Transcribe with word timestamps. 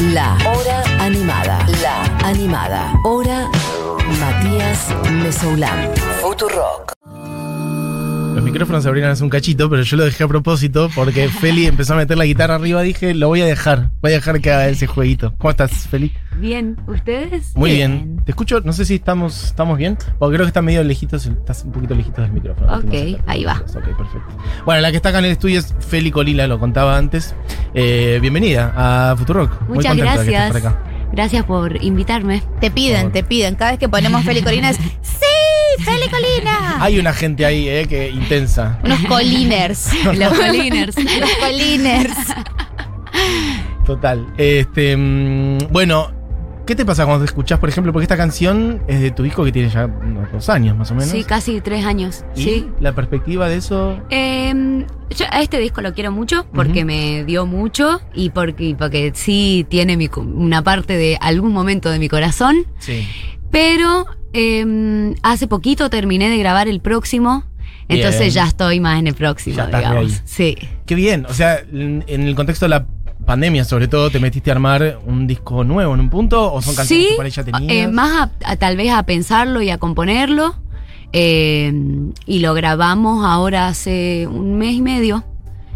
La 0.00 0.36
Hora 0.46 0.84
Animada. 1.00 1.58
La 1.82 2.04
Animada. 2.24 2.92
Hora 3.02 3.50
Matías 4.20 4.88
Mesoulán. 5.10 5.92
Futurock. 6.20 6.92
Micrófonos 8.52 8.82
se 8.82 8.88
abrieron 8.88 9.10
hace 9.12 9.22
un 9.24 9.30
cachito, 9.30 9.68
pero 9.70 9.82
yo 9.82 9.96
lo 9.96 10.04
dejé 10.04 10.24
a 10.24 10.28
propósito 10.28 10.90
porque 10.94 11.28
Feli 11.40 11.66
empezó 11.66 11.94
a 11.94 11.96
meter 11.96 12.16
la 12.18 12.24
guitarra 12.24 12.54
arriba. 12.56 12.82
Dije, 12.82 13.14
lo 13.14 13.28
voy 13.28 13.42
a 13.42 13.46
dejar. 13.46 13.90
Voy 14.00 14.12
a 14.12 14.14
dejar 14.16 14.40
que 14.40 14.50
haga 14.50 14.68
ese 14.68 14.86
jueguito. 14.86 15.34
¿Cómo 15.38 15.50
estás, 15.50 15.70
Feli? 15.88 16.12
Bien, 16.38 16.76
¿ustedes? 16.86 17.54
Muy 17.56 17.72
bien. 17.72 18.20
Te 18.24 18.30
escucho, 18.32 18.60
no 18.60 18.72
sé 18.72 18.84
si 18.84 18.94
estamos, 18.96 19.44
estamos 19.44 19.76
bien. 19.78 19.98
Porque 20.18 20.36
creo 20.36 20.46
que 20.46 20.48
estás 20.50 20.62
medio 20.62 20.82
lejitos, 20.84 21.26
estás 21.26 21.64
un 21.64 21.72
poquito 21.72 21.94
lejitos 21.94 22.24
del 22.24 22.32
micrófono. 22.32 22.76
Ok, 22.76 23.20
ahí 23.26 23.44
va. 23.44 23.54
Ok, 23.66 23.84
perfecto. 23.96 24.36
Bueno, 24.64 24.80
la 24.80 24.90
que 24.90 24.96
está 24.96 25.08
acá 25.10 25.18
en 25.18 25.24
el 25.26 25.32
estudio 25.32 25.58
es 25.58 25.74
Feli 25.80 26.10
Colila, 26.10 26.46
lo 26.46 26.58
contaba 26.60 26.96
antes. 26.96 27.34
Eh, 27.74 28.18
bienvenida 28.20 28.72
a 28.76 29.16
Futurock. 29.16 29.60
Muy 29.68 29.76
Muchas 29.78 29.96
contenta 29.96 30.22
de 30.22 30.28
que 30.30 30.34
estés 30.36 30.52
gracias. 30.52 30.62
por 30.62 30.70
acá. 30.72 30.82
Gracias 31.12 31.44
por 31.44 31.82
invitarme. 31.84 32.42
Te 32.60 32.70
piden, 32.70 33.04
Por- 33.04 33.12
te 33.12 33.22
piden. 33.24 33.54
Cada 33.56 33.70
vez 33.72 33.80
que 33.80 33.88
ponemos 33.88 34.22
Felicolina 34.24 34.70
es 34.70 34.76
¡Sí! 34.76 35.24
¡Felicolina! 35.84 36.82
Hay 36.82 36.98
una 36.98 37.12
gente 37.12 37.44
ahí, 37.44 37.68
eh, 37.68 37.86
que 37.88 38.10
intensa. 38.10 38.78
Unos 38.84 39.00
coliners. 39.06 39.90
Los 40.16 40.32
Coliners. 40.38 40.96
Los 41.20 41.30
coliners. 41.40 42.16
Total. 43.84 44.26
Este, 44.36 44.96
mm, 44.96 45.58
bueno, 45.70 46.12
¿qué 46.66 46.74
te 46.74 46.84
pasa 46.84 47.04
cuando 47.06 47.24
te 47.24 47.28
escuchás, 47.30 47.58
por 47.58 47.68
ejemplo? 47.68 47.92
Porque 47.92 48.04
esta 48.04 48.16
canción 48.16 48.82
es 48.86 49.00
de 49.00 49.10
tu 49.10 49.22
disco 49.22 49.44
que 49.44 49.52
tiene 49.52 49.70
ya 49.70 49.86
unos 49.86 50.30
dos 50.30 50.48
años 50.50 50.76
más 50.76 50.90
o 50.90 50.94
menos. 50.94 51.08
Sí, 51.10 51.24
casi 51.24 51.60
tres 51.60 51.84
años. 51.84 52.24
¿Y 52.36 52.42
Sí. 52.42 52.68
la 52.80 52.94
perspectiva 52.94 53.48
de 53.48 53.56
eso. 53.56 53.98
Em, 54.10 54.84
yo 55.10 55.24
a 55.30 55.40
este 55.40 55.58
disco 55.58 55.80
lo 55.80 55.94
quiero 55.94 56.12
mucho 56.12 56.46
porque 56.52 56.84
me 56.84 57.24
dio 57.24 57.46
mucho 57.46 58.00
y 58.14 58.30
porque, 58.30 58.76
porque 58.78 59.12
sí 59.14 59.66
tiene 59.70 59.96
mi 59.96 60.10
una 60.16 60.62
parte 60.62 60.96
de 60.96 61.16
algún 61.20 61.52
momento 61.52 61.90
de 61.90 61.98
mi 61.98 62.08
corazón. 62.08 62.66
Sí. 62.78 63.08
Pero 63.50 64.06
em, 64.32 65.14
hace 65.22 65.46
poquito 65.46 65.90
terminé 65.90 66.28
de 66.28 66.38
grabar 66.38 66.68
el 66.68 66.80
próximo. 66.80 67.44
Bien. 67.88 68.00
Entonces 68.00 68.34
ya 68.34 68.46
estoy 68.46 68.80
más 68.80 68.98
en 68.98 69.06
el 69.06 69.14
próximo, 69.14 69.56
Ya 69.56 69.66
digamos. 69.66 69.96
ahí. 70.12 70.18
Sí. 70.24 70.56
Qué 70.86 70.94
bien. 70.94 71.24
O 71.28 71.32
sea, 71.32 71.58
en 71.60 72.04
en 72.06 72.22
el 72.24 72.34
contexto 72.34 72.66
de 72.66 72.70
la 72.70 72.86
pandemia, 73.24 73.64
sobre 73.64 73.88
todo, 73.88 74.10
¿te 74.10 74.20
metiste 74.20 74.50
a 74.50 74.54
armar 74.54 74.98
un 75.06 75.26
disco 75.26 75.64
nuevo 75.64 75.94
en 75.94 76.00
un 76.00 76.10
punto? 76.10 76.52
¿O 76.52 76.60
son 76.62 76.74
canciones 76.74 77.04
Sí, 77.06 77.10
que 77.12 77.16
por 77.16 77.24
ahí 77.24 77.30
ya 77.30 77.44
tenías? 77.44 77.72
eh, 77.72 77.88
más 77.88 78.30
a, 78.44 78.50
a- 78.52 78.56
tal 78.56 78.76
vez 78.76 78.90
a 78.92 79.02
pensarlo 79.04 79.62
y 79.62 79.70
a 79.70 79.78
componerlo. 79.78 80.56
Eh, 81.12 81.72
y 82.26 82.38
lo 82.40 82.52
grabamos 82.54 83.24
ahora 83.24 83.68
hace 83.68 84.26
un 84.30 84.58
mes 84.58 84.74
y 84.74 84.82
medio 84.82 85.24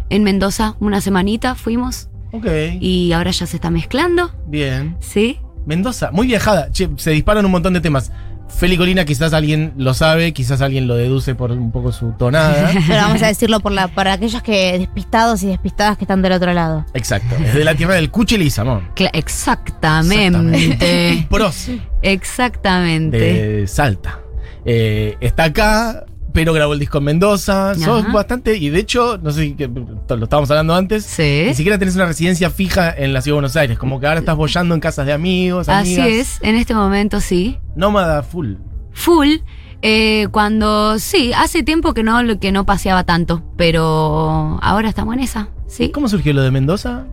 en 0.09 0.23
Mendoza, 0.23 0.75
una 0.79 1.01
semanita 1.01 1.55
fuimos 1.55 2.07
Ok. 2.31 2.45
y 2.79 3.11
ahora 3.13 3.31
ya 3.31 3.47
se 3.47 3.57
está 3.57 3.71
mezclando, 3.71 4.31
Bien. 4.47 4.95
¿sí? 4.99 5.39
Mendoza, 5.65 6.11
muy 6.11 6.27
viajada. 6.27 6.69
Che, 6.71 6.87
se 6.97 7.11
disparan 7.11 7.45
un 7.45 7.51
montón 7.51 7.73
de 7.73 7.81
temas. 7.81 8.11
Feli 8.55 8.77
Colina, 8.77 9.05
quizás 9.05 9.33
alguien 9.33 9.73
lo 9.77 9.93
sabe, 9.93 10.31
quizás 10.31 10.61
alguien 10.61 10.87
lo 10.87 10.95
deduce 10.95 11.35
por 11.35 11.51
un 11.51 11.71
poco 11.71 11.91
su 11.91 12.11
tonada. 12.13 12.71
Pero 12.87 13.01
vamos 13.01 13.21
a 13.21 13.27
decirlo 13.27 13.59
por 13.59 13.71
la, 13.71 13.87
para 13.89 14.13
aquellos 14.13 14.41
que 14.41 14.77
despistados 14.77 15.43
y 15.43 15.47
despistadas 15.47 15.97
que 15.97 16.05
están 16.05 16.21
del 16.21 16.33
otro 16.33 16.53
lado. 16.53 16.85
Exacto. 16.93 17.35
Es 17.43 17.53
de 17.53 17.63
la 17.63 17.75
tierra 17.75 17.95
del 17.95 18.09
Cuche 18.09 18.49
Samón. 18.49 18.89
Cla- 18.95 19.09
exactamente. 19.13 21.27
Pros 21.29 21.69
exactamente. 22.01 23.17
de 23.17 23.67
Salta. 23.67 24.19
Eh, 24.65 25.17
está 25.19 25.45
acá, 25.45 26.05
pero 26.33 26.51
grabó 26.51 26.73
el 26.73 26.79
disco 26.79 26.97
en 26.97 27.03
Mendoza. 27.05 27.75
Sos 27.75 28.11
bastante, 28.11 28.57
y 28.57 28.69
de 28.69 28.79
hecho, 28.79 29.17
no 29.21 29.31
sé, 29.31 29.55
que 29.55 29.67
lo 29.67 30.23
estábamos 30.23 30.49
hablando 30.51 30.75
antes. 30.75 31.05
Sí. 31.05 31.43
Ni 31.47 31.53
siquiera 31.53 31.77
tenés 31.77 31.95
una 31.95 32.07
residencia 32.07 32.49
fija 32.49 32.91
en 32.91 33.13
la 33.13 33.21
ciudad 33.21 33.33
de 33.35 33.41
Buenos 33.41 33.55
Aires. 33.55 33.77
Como 33.77 33.99
que 33.99 34.07
ahora 34.07 34.19
estás 34.19 34.35
bollando 34.35 34.73
en 34.75 34.81
casas 34.81 35.05
de 35.05 35.13
amigos, 35.13 35.69
Así 35.69 35.95
amigas. 35.99 36.07
es, 36.07 36.39
en 36.41 36.55
este 36.55 36.73
momento 36.73 37.21
sí. 37.21 37.59
Nómada 37.75 38.23
full. 38.23 38.55
Full. 38.93 39.37
eh, 39.81 40.27
cuando 40.31 40.97
sí, 40.99 41.31
hace 41.35 41.61
tiempo 41.63 41.93
que 41.93 42.03
no, 42.03 42.19
que 42.39 42.51
no 42.51 42.65
paseaba 42.65 43.03
tanto, 43.03 43.43
pero 43.57 44.57
ahora 44.61 44.89
estamos 44.89 45.13
en 45.15 45.19
esa, 45.21 45.49
sí. 45.67 45.89
¿Cómo 45.89 46.07
surgió 46.07 46.33
lo 46.33 46.41
de 46.41 46.51
Mendoza? 46.51 47.05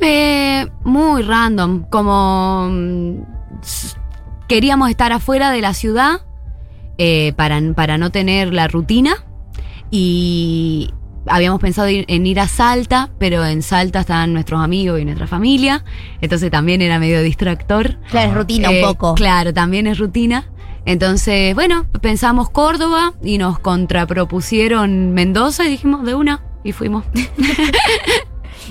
Eh, 0.00 0.66
muy 0.84 1.22
random, 1.22 1.84
como 1.88 2.68
mm, 2.70 3.14
queríamos 4.48 4.90
estar 4.90 5.12
afuera 5.12 5.50
de 5.50 5.60
la 5.62 5.72
ciudad 5.74 6.20
eh, 6.98 7.32
para, 7.36 7.60
para 7.74 7.98
no 7.98 8.10
tener 8.10 8.52
la 8.52 8.68
rutina 8.68 9.16
y 9.90 10.90
habíamos 11.26 11.60
pensado 11.60 11.88
ir- 11.88 12.04
en 12.08 12.26
ir 12.26 12.40
a 12.40 12.48
Salta, 12.48 13.10
pero 13.18 13.44
en 13.44 13.62
Salta 13.62 14.00
estaban 14.00 14.32
nuestros 14.32 14.60
amigos 14.62 15.00
y 15.00 15.04
nuestra 15.04 15.26
familia, 15.26 15.84
entonces 16.20 16.50
también 16.50 16.82
era 16.82 16.98
medio 16.98 17.22
distractor. 17.22 17.98
Claro, 18.10 18.30
es 18.30 18.34
rutina 18.36 18.70
Eh, 18.70 18.82
un 18.84 18.88
poco. 18.92 19.14
Claro, 19.14 19.52
también 19.52 19.86
es 19.86 19.98
rutina. 19.98 20.48
Entonces, 20.84 21.52
bueno, 21.56 21.86
pensamos 22.00 22.48
Córdoba 22.50 23.12
y 23.22 23.38
nos 23.38 23.58
contrapropusieron 23.58 25.12
Mendoza 25.14 25.66
y 25.66 25.70
dijimos 25.70 26.04
de 26.04 26.14
una 26.14 26.42
y 26.62 26.72
fuimos. 26.72 27.04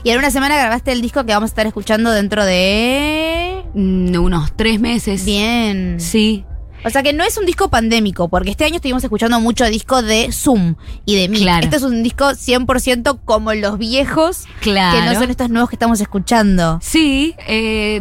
Y 0.03 0.11
en 0.11 0.19
una 0.19 0.29
semana 0.29 0.55
grabaste 0.55 0.91
el 0.91 1.01
disco 1.01 1.25
que 1.25 1.33
vamos 1.33 1.47
a 1.47 1.51
estar 1.51 1.65
escuchando 1.65 2.11
dentro 2.11 2.45
de. 2.45 3.63
Mm, 3.73 4.15
unos 4.19 4.55
tres 4.55 4.79
meses. 4.79 5.25
Bien. 5.25 5.95
Sí, 5.99 6.45
O 6.85 6.89
sea 6.91 7.01
que 7.03 7.13
no 7.13 7.23
es 7.23 7.37
un 7.37 7.45
disco 7.45 7.69
pandémico, 7.69 8.29
porque 8.29 8.51
este 8.51 8.63
año 8.65 8.75
estuvimos 8.75 9.03
escuchando 9.03 9.39
mucho 9.41 9.65
disco 9.65 10.01
de 10.01 10.31
Zoom 10.31 10.75
y 11.05 11.15
de 11.15 11.27
mí. 11.29 11.39
Claro. 11.39 11.63
Este 11.63 11.77
es 11.77 11.81
un 11.83 12.03
disco 12.03 12.25
100% 12.25 13.19
como 13.25 13.53
los 13.53 13.77
viejos, 13.77 14.45
claro. 14.61 14.99
que 14.99 15.05
no 15.05 15.19
son 15.19 15.29
estos 15.31 15.49
nuevos 15.49 15.69
que 15.69 15.75
estamos 15.75 15.99
escuchando. 15.99 16.79
Sí, 16.81 17.35
eh, 17.47 17.99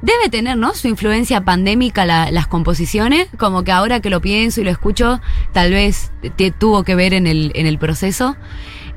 debe 0.00 0.28
tener, 0.30 0.56
¿no? 0.56 0.74
Su 0.74 0.88
influencia 0.88 1.44
pandémica 1.44 2.06
la- 2.06 2.30
las 2.30 2.46
composiciones, 2.46 3.28
como 3.38 3.64
que 3.64 3.72
ahora 3.72 4.00
que 4.00 4.08
lo 4.10 4.20
pienso 4.20 4.60
y 4.60 4.64
lo 4.64 4.70
escucho, 4.70 5.20
tal 5.52 5.70
vez 5.70 6.10
te- 6.36 6.50
tuvo 6.50 6.84
que 6.84 6.94
ver 6.94 7.12
en 7.14 7.26
el, 7.26 7.52
en 7.54 7.66
el 7.66 7.78
proceso. 7.78 8.36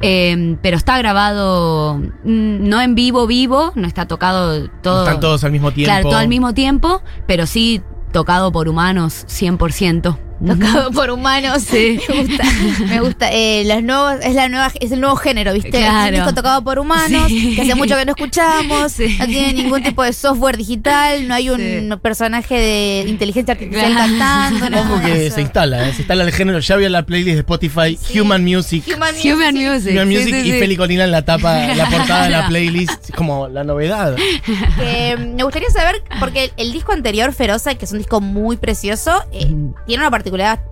Eh, 0.01 0.57
pero 0.61 0.75
está 0.75 0.97
grabado 0.97 1.95
mm, 1.97 2.67
no 2.67 2.81
en 2.81 2.95
vivo, 2.95 3.27
vivo, 3.27 3.71
no 3.75 3.87
está 3.87 4.07
tocado 4.07 4.69
todo. 4.81 5.03
Están 5.03 5.19
todos 5.21 5.43
al 5.45 5.51
mismo 5.51 5.71
tiempo. 5.71 5.89
Claro, 5.89 6.09
todo 6.09 6.17
al 6.19 6.27
mismo 6.27 6.53
tiempo, 6.53 7.01
pero 7.27 7.45
sí 7.47 7.81
tocado 8.15 8.49
por 8.49 8.69
humanos 8.69 9.25
100%. 9.27 10.24
Tocado 10.45 10.91
por 10.91 11.11
humanos. 11.11 11.63
Sí. 11.63 11.99
Me 12.09 12.21
gusta. 12.23 12.43
Me 12.89 12.99
gusta. 12.99 13.29
Eh, 13.31 13.63
los 13.65 13.81
nuevos, 13.83 14.15
es, 14.21 14.35
la 14.35 14.49
nueva, 14.49 14.71
es 14.79 14.91
el 14.91 14.99
nuevo 14.99 15.15
género, 15.15 15.53
¿viste? 15.53 15.69
Es 15.77 15.85
Claro. 15.85 16.07
un 16.09 16.13
disco 16.15 16.33
tocado 16.33 16.63
por 16.63 16.79
humanos, 16.79 17.23
Sí. 17.27 17.55
que 17.55 17.61
hace 17.61 17.75
mucho 17.75 17.95
que 17.95 18.05
no 18.05 18.11
escuchamos. 18.11 18.91
Sí. 18.91 19.15
No 19.19 19.25
tiene 19.27 19.53
ningún 19.53 19.81
tipo 19.83 20.03
de 20.03 20.13
software 20.13 20.57
digital, 20.57 21.27
no 21.27 21.33
hay 21.35 21.49
un 21.49 21.97
personaje 22.01 22.55
de 22.55 23.05
inteligencia 23.09 23.53
artificial 23.53 23.91
Claro. 23.93 24.07
cantando. 24.17 24.69
nada 24.69 24.91
Ojo 24.93 25.01
que 25.05 25.31
se 25.31 25.41
instala, 25.41 25.87
¿eh? 25.87 25.93
se 25.93 25.99
instala 26.01 26.23
el 26.23 26.31
género. 26.31 26.59
Ya 26.59 26.75
había 26.75 26.89
la 26.89 27.05
playlist 27.05 27.33
de 27.35 27.39
Spotify 27.39 27.97
Human 28.19 28.43
Music. 28.43 28.83
Human 28.93 29.15
Human 29.23 29.53
Music. 29.55 29.91
Human 29.93 30.07
Music 30.09 30.35
y 30.43 30.51
sí. 30.51 30.59
Feli 30.59 30.75
Colina 30.77 31.03
en 31.05 31.11
la 31.11 31.23
tapa, 31.23 31.67
la 31.75 31.89
portada 31.89 32.25
de 32.25 32.29
la 32.31 32.47
playlist, 32.47 33.13
como 33.15 33.47
la 33.47 33.63
novedad. 33.63 34.15
Mm, 34.47 35.35
me 35.35 35.43
gustaría 35.43 35.69
saber, 35.69 36.03
porque 36.19 36.45
el, 36.45 36.51
el 36.57 36.73
disco 36.73 36.91
anterior, 36.91 37.31
Feroza, 37.33 37.75
que 37.75 37.85
es 37.85 37.91
un 37.91 37.99
disco 37.99 38.21
muy 38.21 38.57
precioso, 38.57 39.23
eh, 39.31 39.47
tiene 39.87 40.01
una 40.03 40.11
particularidad 40.11 40.25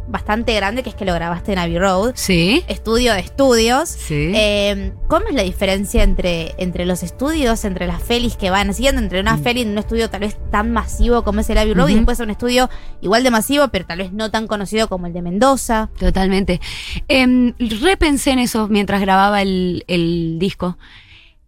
bastante 0.08 0.54
grande, 0.56 0.84
que 0.84 0.90
es 0.90 0.96
que 0.96 1.06
lo 1.06 1.14
grabaste 1.14 1.54
en 1.54 1.60
Abbey 1.60 1.78
Road, 1.80 2.12
Sí, 2.16 2.64
estudio 2.68 3.14
de 3.14 3.20
estudios. 3.20 3.90
sí. 3.90 4.32
Eh, 4.36 4.92
¿Cómo 5.08 5.28
es 5.30 5.36
la 5.36 5.44
diferencia 5.44 6.04
entre, 6.04 6.54
entre 6.58 6.86
los 6.86 7.04
estudios, 7.04 7.66
entre 7.66 7.88
las 7.88 8.02
felis 8.04 8.36
que 8.36 8.50
van 8.50 8.70
haciendo, 8.72 9.02
entre 9.02 9.20
una 9.20 9.38
feli 9.38 9.62
en 9.62 9.70
un 9.70 9.78
estudio 9.78 10.10
tal 10.10 10.22
vez 10.22 10.38
tan 10.52 10.72
masivo 10.72 11.24
como 11.24 11.40
es 11.42 11.50
el 11.50 11.58
Abbey 11.58 11.74
Road 11.74 11.90
y 11.90 11.96
después 11.96 12.20
un 12.20 12.30
estudio 12.32 12.70
igual 13.02 13.24
de 13.24 13.32
masivo, 13.32 13.68
pero 13.70 13.86
tal 13.86 14.00
vez 14.00 14.12
no 14.12 14.30
tan 14.32 14.48
conocido 14.48 14.90
como 14.90 15.08
el 15.08 15.14
de 15.14 15.22
Mendoza? 15.22 15.90
Totalmente. 16.00 16.60
Em, 17.08 17.54
repensé 17.60 18.32
en 18.32 18.40
eso 18.40 18.68
mientras 18.68 19.02
grababa 19.02 19.42
el, 19.42 19.84
el 19.88 20.38
disco. 20.40 20.78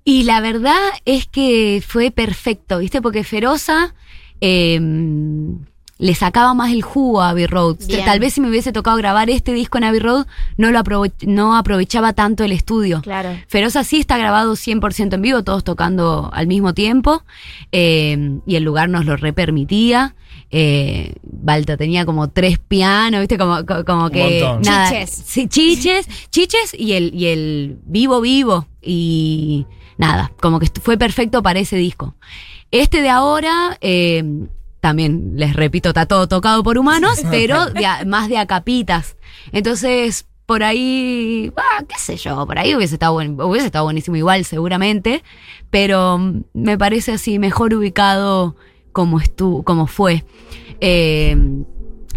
Y 0.04 0.24
la 0.24 0.40
verdad 0.40 0.78
es 1.06 1.26
que 1.26 1.84
fue 1.86 2.12
perfecto, 2.12 2.78
¿viste? 2.80 3.02
Porque 3.02 3.24
Feroza 3.24 3.96
em, 4.40 5.66
le 5.98 6.14
sacaba 6.14 6.54
más 6.54 6.74
el 6.74 6.82
jugo 6.82 7.22
a 7.22 7.30
Abbey 7.30 7.46
Road. 7.48 7.78
Bien. 7.88 8.04
Tal 8.04 8.20
vez 8.20 8.34
si 8.34 8.42
me 8.42 8.50
hubiese 8.50 8.74
tocado 8.74 8.98
grabar 8.98 9.30
este 9.30 9.54
disco 9.54 9.78
en 9.78 9.86
Abbey 9.86 10.00
Road, 10.02 10.26
no 10.58 10.70
lo 10.72 10.80
aprove- 10.80 11.14
no 11.26 11.56
aprovechaba 11.56 12.12
tanto 12.14 12.44
el 12.44 12.52
estudio. 12.52 13.02
Claro. 13.02 13.30
Feroza 13.48 13.84
sí 13.86 14.00
está 14.02 14.18
grabado 14.18 14.56
100% 14.58 15.14
en 15.16 15.22
vivo, 15.22 15.44
todos 15.44 15.64
tocando 15.64 16.30
al 16.34 16.48
mismo 16.48 16.74
tiempo, 16.74 17.24
eh, 17.72 18.40
y 18.46 18.56
el 18.56 18.64
lugar 18.64 18.90
nos 18.90 19.06
lo 19.06 19.16
repermitía. 19.16 20.16
Eh, 20.52 21.14
Balta 21.24 21.76
tenía 21.78 22.06
como 22.06 22.30
tres 22.30 22.60
pianos, 22.60 23.20
¿viste? 23.22 23.38
Como, 23.38 23.66
co- 23.66 23.84
como 23.86 24.10
que. 24.10 24.42
montón. 24.42 24.62
Nada, 24.64 24.90
Chiches. 24.90 25.10
Sí, 25.26 25.48
chiches, 25.48 26.08
chiches 26.30 26.74
y 26.78 26.94
el, 26.94 27.14
y 27.16 27.28
el 27.28 27.78
vivo, 27.86 28.22
vivo. 28.22 28.68
Y 28.82 29.66
nada, 29.98 30.32
como 30.42 30.60
que 30.60 30.68
fue 30.82 30.98
perfecto 30.98 31.42
para 31.42 31.60
ese 31.60 31.78
disco. 31.78 32.16
Este 32.72 33.02
de 33.02 33.10
ahora. 33.10 33.78
eh, 33.82 34.24
también, 34.90 35.32
les 35.36 35.56
repito, 35.56 35.90
está 35.90 36.06
todo 36.06 36.28
tocado 36.28 36.62
por 36.62 36.78
humanos, 36.78 37.20
pero 37.32 37.66
de 37.72 37.86
a- 37.88 38.06
más 38.06 38.30
de 38.30 38.38
a 38.38 38.46
capitas. 38.46 39.18
Entonces, 39.52 40.28
por 40.46 40.62
ahí, 40.62 41.52
ah, 41.58 41.84
qué 41.90 41.96
sé 41.98 42.18
yo, 42.18 42.46
por 42.46 42.60
ahí 42.60 42.76
hubiese 42.76 42.94
estado, 42.96 43.14
buen- 43.14 43.42
hubiese 43.42 43.66
estado 43.66 43.86
buenísimo 43.86 44.16
igual 44.16 44.46
seguramente, 44.46 45.24
pero 45.72 46.20
mm, 46.20 46.42
me 46.54 46.78
parece 46.78 47.14
así 47.14 47.40
mejor 47.40 47.74
ubicado 47.74 48.56
como, 48.92 49.20
estu 49.20 49.64
como 49.64 49.88
fue. 49.88 50.24
Eh, 50.82 51.36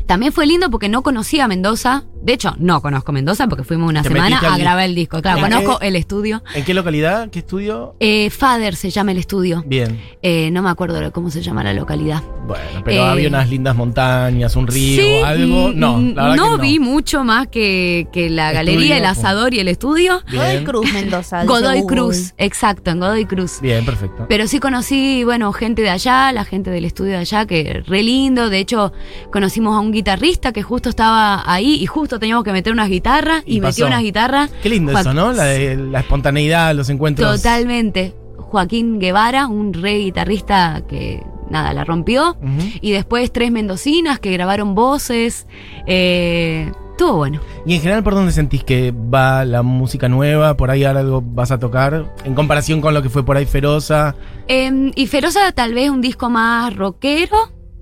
también 0.09 0.33
fue 0.33 0.47
lindo 0.47 0.71
porque 0.71 0.89
no 0.89 1.03
conocía 1.03 1.45
a 1.45 1.49
Mendoza. 1.49 2.03
De 2.21 2.33
hecho, 2.33 2.57
no 2.59 2.83
conozco 2.83 3.13
Mendoza 3.13 3.47
porque 3.47 3.63
fuimos 3.63 3.89
una 3.89 4.03
Te 4.03 4.09
semana 4.09 4.25
metiste 4.27 4.47
a 4.47 4.55
al- 4.55 4.61
grabar 4.61 4.85
el 4.87 4.95
disco. 4.97 5.23
Claro, 5.23 5.41
conozco 5.41 5.81
el 5.81 5.95
estudio. 5.95 6.43
¿En 6.55 6.65
qué 6.65 6.75
localidad? 6.75 7.31
¿Qué 7.31 7.39
estudio? 7.39 7.95
Eh, 8.01 8.29
Father 8.31 8.75
se 8.75 8.91
llama 8.91 9.13
el 9.13 9.19
estudio. 9.19 9.63
Bien. 9.67 10.01
Eh, 10.23 10.51
no 10.51 10.61
me 10.63 10.69
acuerdo 10.71 11.13
cómo 11.13 11.31
se 11.31 11.43
llama 11.43 11.63
la 11.63 11.73
localidad. 11.75 12.23
Bueno, 12.49 12.83
pero 12.85 13.03
Eh, 13.03 13.07
había 13.09 13.29
unas 13.29 13.49
lindas 13.49 13.77
montañas, 13.77 14.57
un 14.57 14.67
río, 14.67 15.01
Sí, 15.03 15.23
algo. 15.25 15.71
No, 15.73 15.99
mm, 15.99 16.15
la 16.17 16.23
verdad 16.31 16.35
que 16.45 16.51
no. 16.51 16.59
vi 16.59 16.79
mucho 16.81 17.23
más 17.23 17.47
que, 17.47 18.09
que 18.13 18.31
la 18.31 18.51
Estudio, 18.53 18.73
galería, 18.75 18.97
el 18.97 19.03
pues. 19.05 19.19
asador 19.19 19.55
y 19.55 19.61
el 19.61 19.69
estudio. 19.69 20.23
Bien. 20.31 20.43
Godoy 20.43 20.65
Cruz, 20.65 20.93
Mendoza. 20.93 21.43
dice 21.43 21.49
Godoy 21.53 21.81
Google. 21.83 21.97
Cruz, 21.97 22.35
exacto, 22.39 22.91
en 22.91 22.99
Godoy 23.01 23.27
Cruz. 23.27 23.61
Bien, 23.61 23.85
perfecto. 23.85 24.27
Pero 24.29 24.47
sí 24.49 24.59
conocí, 24.59 25.23
bueno, 25.25 25.53
gente 25.53 25.83
de 25.83 25.91
allá, 25.91 26.33
la 26.33 26.45
gente 26.45 26.71
del 26.71 26.85
estudio 26.87 27.13
de 27.13 27.19
allá, 27.19 27.47
que 27.47 27.83
re 27.87 28.03
lindo. 28.03 28.49
De 28.51 28.59
hecho, 28.59 28.93
conocimos 29.31 29.77
a 29.77 29.81
un 29.81 29.93
guitarrista 29.99 30.53
que 30.53 30.63
justo 30.63 30.89
estaba 30.89 31.43
ahí 31.51 31.75
y 31.75 31.87
justo 31.87 32.19
teníamos 32.19 32.45
que 32.45 32.53
meter 32.53 32.73
unas 32.73 32.89
guitarras 32.89 33.43
y, 33.45 33.57
Y 33.57 33.61
metió 33.61 33.87
unas 33.87 34.03
guitarras. 34.03 34.51
Qué 34.63 34.69
lindo 34.69 34.97
eso, 34.97 35.13
¿no? 35.13 35.33
La, 35.33 35.45
de, 35.45 35.77
la 35.77 36.01
espontaneidad, 36.01 36.75
los 36.75 36.89
encuentros. 36.89 37.37
Totalmente. 37.37 38.15
Joaquín 38.39 38.99
Guevara, 38.99 39.47
un 39.47 39.75
re 39.75 39.99
guitarrista 39.99 40.83
que 40.89 41.23
nada, 41.51 41.73
la 41.73 41.85
rompió. 41.85 42.37
Y 42.81 42.93
después 42.93 43.33
tres 43.33 43.51
mendocinas 43.51 44.19
que 44.21 44.31
grabaron 44.33 44.75
voces. 44.75 45.47
Eh, 45.87 46.71
estuvo 46.91 47.17
bueno. 47.17 47.41
Y 47.67 47.75
en 47.75 47.81
general, 47.81 48.03
¿por 48.03 48.15
dónde 48.15 48.33
sentís 48.33 48.65
que 48.65 48.93
va 48.93 49.45
la 49.45 49.63
música 49.63 50.09
nueva? 50.09 50.57
¿Por 50.57 50.71
ahí 50.71 50.85
ahora 50.85 51.01
algo 51.01 51.23
vas 51.23 51.51
a 51.51 51.59
tocar? 51.59 52.15
En 52.25 52.35
comparación 52.35 52.81
con 52.81 52.95
lo 52.95 53.03
que 53.03 53.11
fue 53.11 53.25
por 53.25 53.37
ahí 53.37 53.47
Feroza. 53.47 54.15
Eh, 54.49 54.91
y 54.95 55.07
Feroza 55.07 55.53
tal 55.53 55.75
vez 55.75 55.91
un 55.91 56.01
disco 56.01 56.31
más 56.31 56.75
rockero, 56.75 57.37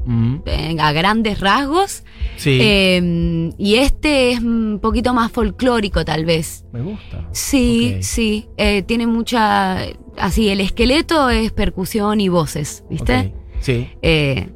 Mm, 0.06 0.36
eh, 0.46 0.76
a 0.80 0.92
grandes 0.92 1.40
rasgos. 1.40 2.04
Sí, 2.36 2.58
Eh, 2.60 3.52
y 3.58 3.74
este 3.76 4.32
es 4.32 4.40
un 4.40 4.78
poquito 4.80 5.12
más 5.14 5.32
folclórico 5.32 6.04
tal 6.04 6.24
vez. 6.24 6.64
me 6.72 6.80
gusta. 6.82 7.26
Sí, 7.32 7.98
sí. 8.02 8.46
eh, 8.56 8.82
tiene 8.82 9.06
mucha... 9.06 9.78
Así, 10.18 10.48
el 10.48 10.60
esqueleto 10.60 11.28
es 11.28 11.52
percusión 11.52 12.20
y 12.20 12.28
voces, 12.28 12.84
¿viste? 12.88 13.18
Ok, 13.18 13.34
Sí. 13.60 13.88
Eh, 14.02 14.48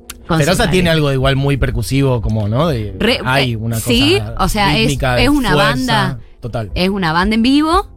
sus- 0.64 0.70
tiene 0.70 0.90
algo 0.90 1.08
de 1.08 1.14
igual 1.14 1.36
muy 1.36 1.56
percusivo, 1.56 2.22
como, 2.22 2.48
¿no? 2.48 2.68
De, 2.68 2.94
Re- 2.98 3.20
hay 3.24 3.52
eh, 3.52 3.56
una 3.56 3.76
cosa. 3.76 3.88
sí, 3.88 4.18
o 4.38 4.48
sea, 4.48 4.78
es- 4.78 4.92
es 4.92 5.28
una 5.28 5.52
fuerza, 5.52 5.70
banda. 5.70 6.18
Total. 6.40 6.70
Es 6.74 6.88
una 6.90 7.12
banda 7.12 7.34
en 7.34 7.42
vivo. 7.42 7.88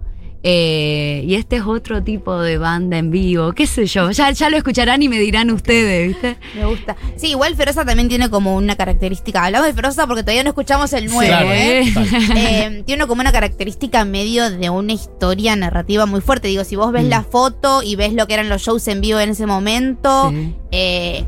Eh, 0.45 1.23
y 1.25 1.35
este 1.35 1.55
es 1.55 1.63
otro 1.65 2.03
tipo 2.03 2.37
de 2.39 2.57
banda 2.57 2.97
en 2.97 3.11
vivo, 3.11 3.53
qué 3.53 3.65
sé 3.65 3.85
yo, 3.85 4.11
ya, 4.11 4.29
ya 4.31 4.49
lo 4.49 4.57
escucharán 4.57 5.01
y 5.01 5.07
me 5.09 5.17
dirán 5.19 5.49
ustedes, 5.51 6.09
¿viste? 6.09 6.37
Me 6.55 6.65
gusta. 6.65 6.95
Sí, 7.15 7.29
igual 7.29 7.55
Feroza 7.55 7.85
también 7.85 8.09
tiene 8.09 8.29
como 8.29 8.55
una 8.55 8.75
característica. 8.75 9.43
Hablamos 9.45 9.67
de 9.67 9.73
Feroza 9.73 10.05
porque 10.05 10.23
todavía 10.23 10.43
no 10.43 10.49
escuchamos 10.49 10.91
el 10.93 11.05
nuevo, 11.07 11.27
Claro, 11.27 11.49
¿eh? 11.51 11.85
total. 11.93 12.37
Eh, 12.37 12.83
tiene 12.85 13.07
como 13.07 13.21
una 13.21 13.31
característica 13.31 14.03
medio 14.05 14.49
de 14.51 14.69
una 14.69 14.93
historia 14.93 15.55
narrativa 15.55 16.05
muy 16.05 16.21
fuerte. 16.21 16.47
Digo, 16.49 16.63
si 16.63 16.75
vos 16.75 16.91
ves 16.91 17.05
Mm. 17.05 17.09
la 17.09 17.23
foto 17.23 17.81
y 17.83 17.95
ves 17.95 18.13
lo 18.13 18.27
que 18.27 18.33
eran 18.33 18.49
los 18.49 18.61
shows 18.61 18.87
en 18.87 19.01
vivo 19.01 19.19
en 19.19 19.29
ese 19.29 19.45
momento, 19.45 20.29
Sí. 20.31 20.55
eh, 20.71 21.25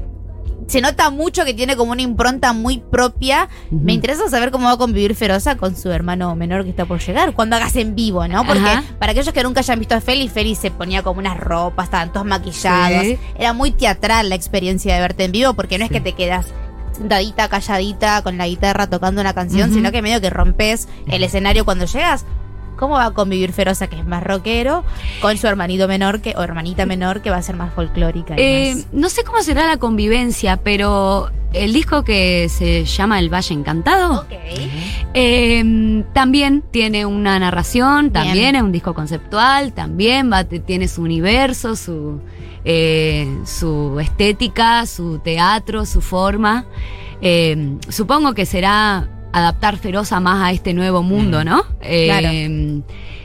se 0.67 0.81
nota 0.81 1.09
mucho 1.09 1.45
que 1.45 1.53
tiene 1.53 1.75
como 1.75 1.91
una 1.91 2.01
impronta 2.01 2.53
muy 2.53 2.79
propia. 2.79 3.49
Me 3.69 3.93
interesa 3.93 4.29
saber 4.29 4.51
cómo 4.51 4.65
va 4.65 4.73
a 4.73 4.77
convivir 4.77 5.15
Feroza 5.15 5.57
con 5.57 5.75
su 5.75 5.91
hermano 5.91 6.35
menor 6.35 6.63
que 6.63 6.71
está 6.71 6.85
por 6.85 6.99
llegar, 6.99 7.33
cuando 7.33 7.55
hagas 7.55 7.75
en 7.75 7.95
vivo, 7.95 8.27
¿no? 8.27 8.45
Porque 8.45 8.61
Ajá. 8.61 8.83
para 8.99 9.11
aquellos 9.11 9.33
que 9.33 9.43
nunca 9.43 9.59
hayan 9.59 9.79
visto 9.79 9.95
a 9.95 10.01
Feli, 10.01 10.27
Feli 10.27 10.55
se 10.55 10.71
ponía 10.71 11.03
como 11.03 11.19
unas 11.19 11.37
ropas, 11.37 11.85
estaban 11.85 12.11
todos 12.11 12.25
maquillados. 12.25 13.03
Sí. 13.03 13.17
Era 13.37 13.53
muy 13.53 13.71
teatral 13.71 14.29
la 14.29 14.35
experiencia 14.35 14.95
de 14.95 15.01
verte 15.01 15.25
en 15.25 15.31
vivo, 15.31 15.53
porque 15.53 15.77
no 15.77 15.85
es 15.85 15.91
que 15.91 16.01
te 16.01 16.13
quedas 16.13 16.47
sentadita, 16.93 17.49
calladita, 17.49 18.21
con 18.21 18.37
la 18.37 18.47
guitarra 18.47 18.87
tocando 18.87 19.21
una 19.21 19.33
canción, 19.33 19.73
sino 19.73 19.91
que 19.91 20.01
medio 20.01 20.21
que 20.21 20.29
rompes 20.29 20.87
el 21.07 21.23
escenario 21.23 21.65
cuando 21.65 21.85
llegas. 21.85 22.25
¿Cómo 22.75 22.95
va 22.95 23.05
a 23.05 23.11
convivir 23.11 23.51
Feroza, 23.53 23.87
que 23.87 23.97
es 23.99 24.05
más 24.05 24.23
rockero, 24.23 24.83
con 25.21 25.37
su 25.37 25.47
hermanito 25.47 25.87
menor 25.87 26.21
que, 26.21 26.33
o 26.37 26.41
hermanita 26.43 26.85
menor, 26.85 27.21
que 27.21 27.29
va 27.29 27.37
a 27.37 27.41
ser 27.41 27.55
más 27.55 27.73
folclórica? 27.73 28.35
Eh, 28.37 28.75
más- 28.75 28.87
no 28.91 29.09
sé 29.09 29.23
cómo 29.23 29.41
será 29.41 29.65
la 29.67 29.77
convivencia, 29.77 30.57
pero 30.57 31.29
el 31.53 31.71
disco 31.73 32.03
que 32.03 32.49
se 32.49 32.83
llama 32.85 33.19
El 33.19 33.33
Valle 33.33 33.53
Encantado 33.53 34.25
eh, 35.13 36.03
también 36.13 36.63
tiene 36.71 37.05
una 37.05 37.39
narración, 37.39 38.11
también 38.11 38.55
es 38.55 38.61
un 38.61 38.71
disco 38.71 38.93
conceptual, 38.93 39.73
también 39.73 40.31
va, 40.31 40.43
tiene 40.43 40.87
su 40.87 41.01
universo, 41.01 41.75
su, 41.75 42.19
eh, 42.65 43.27
su 43.45 43.97
estética, 43.99 44.85
su 44.85 45.19
teatro, 45.19 45.85
su 45.85 46.01
forma. 46.01 46.65
Eh, 47.21 47.77
supongo 47.87 48.33
que 48.33 48.45
será 48.45 49.07
adaptar 49.35 49.77
Feroza 49.77 50.19
más 50.21 50.41
a 50.41 50.51
este 50.51 50.73
nuevo 50.73 51.03
mundo, 51.03 51.43
¿no? 51.43 51.63
Eh, 51.81 52.05
Claro. 52.07 52.83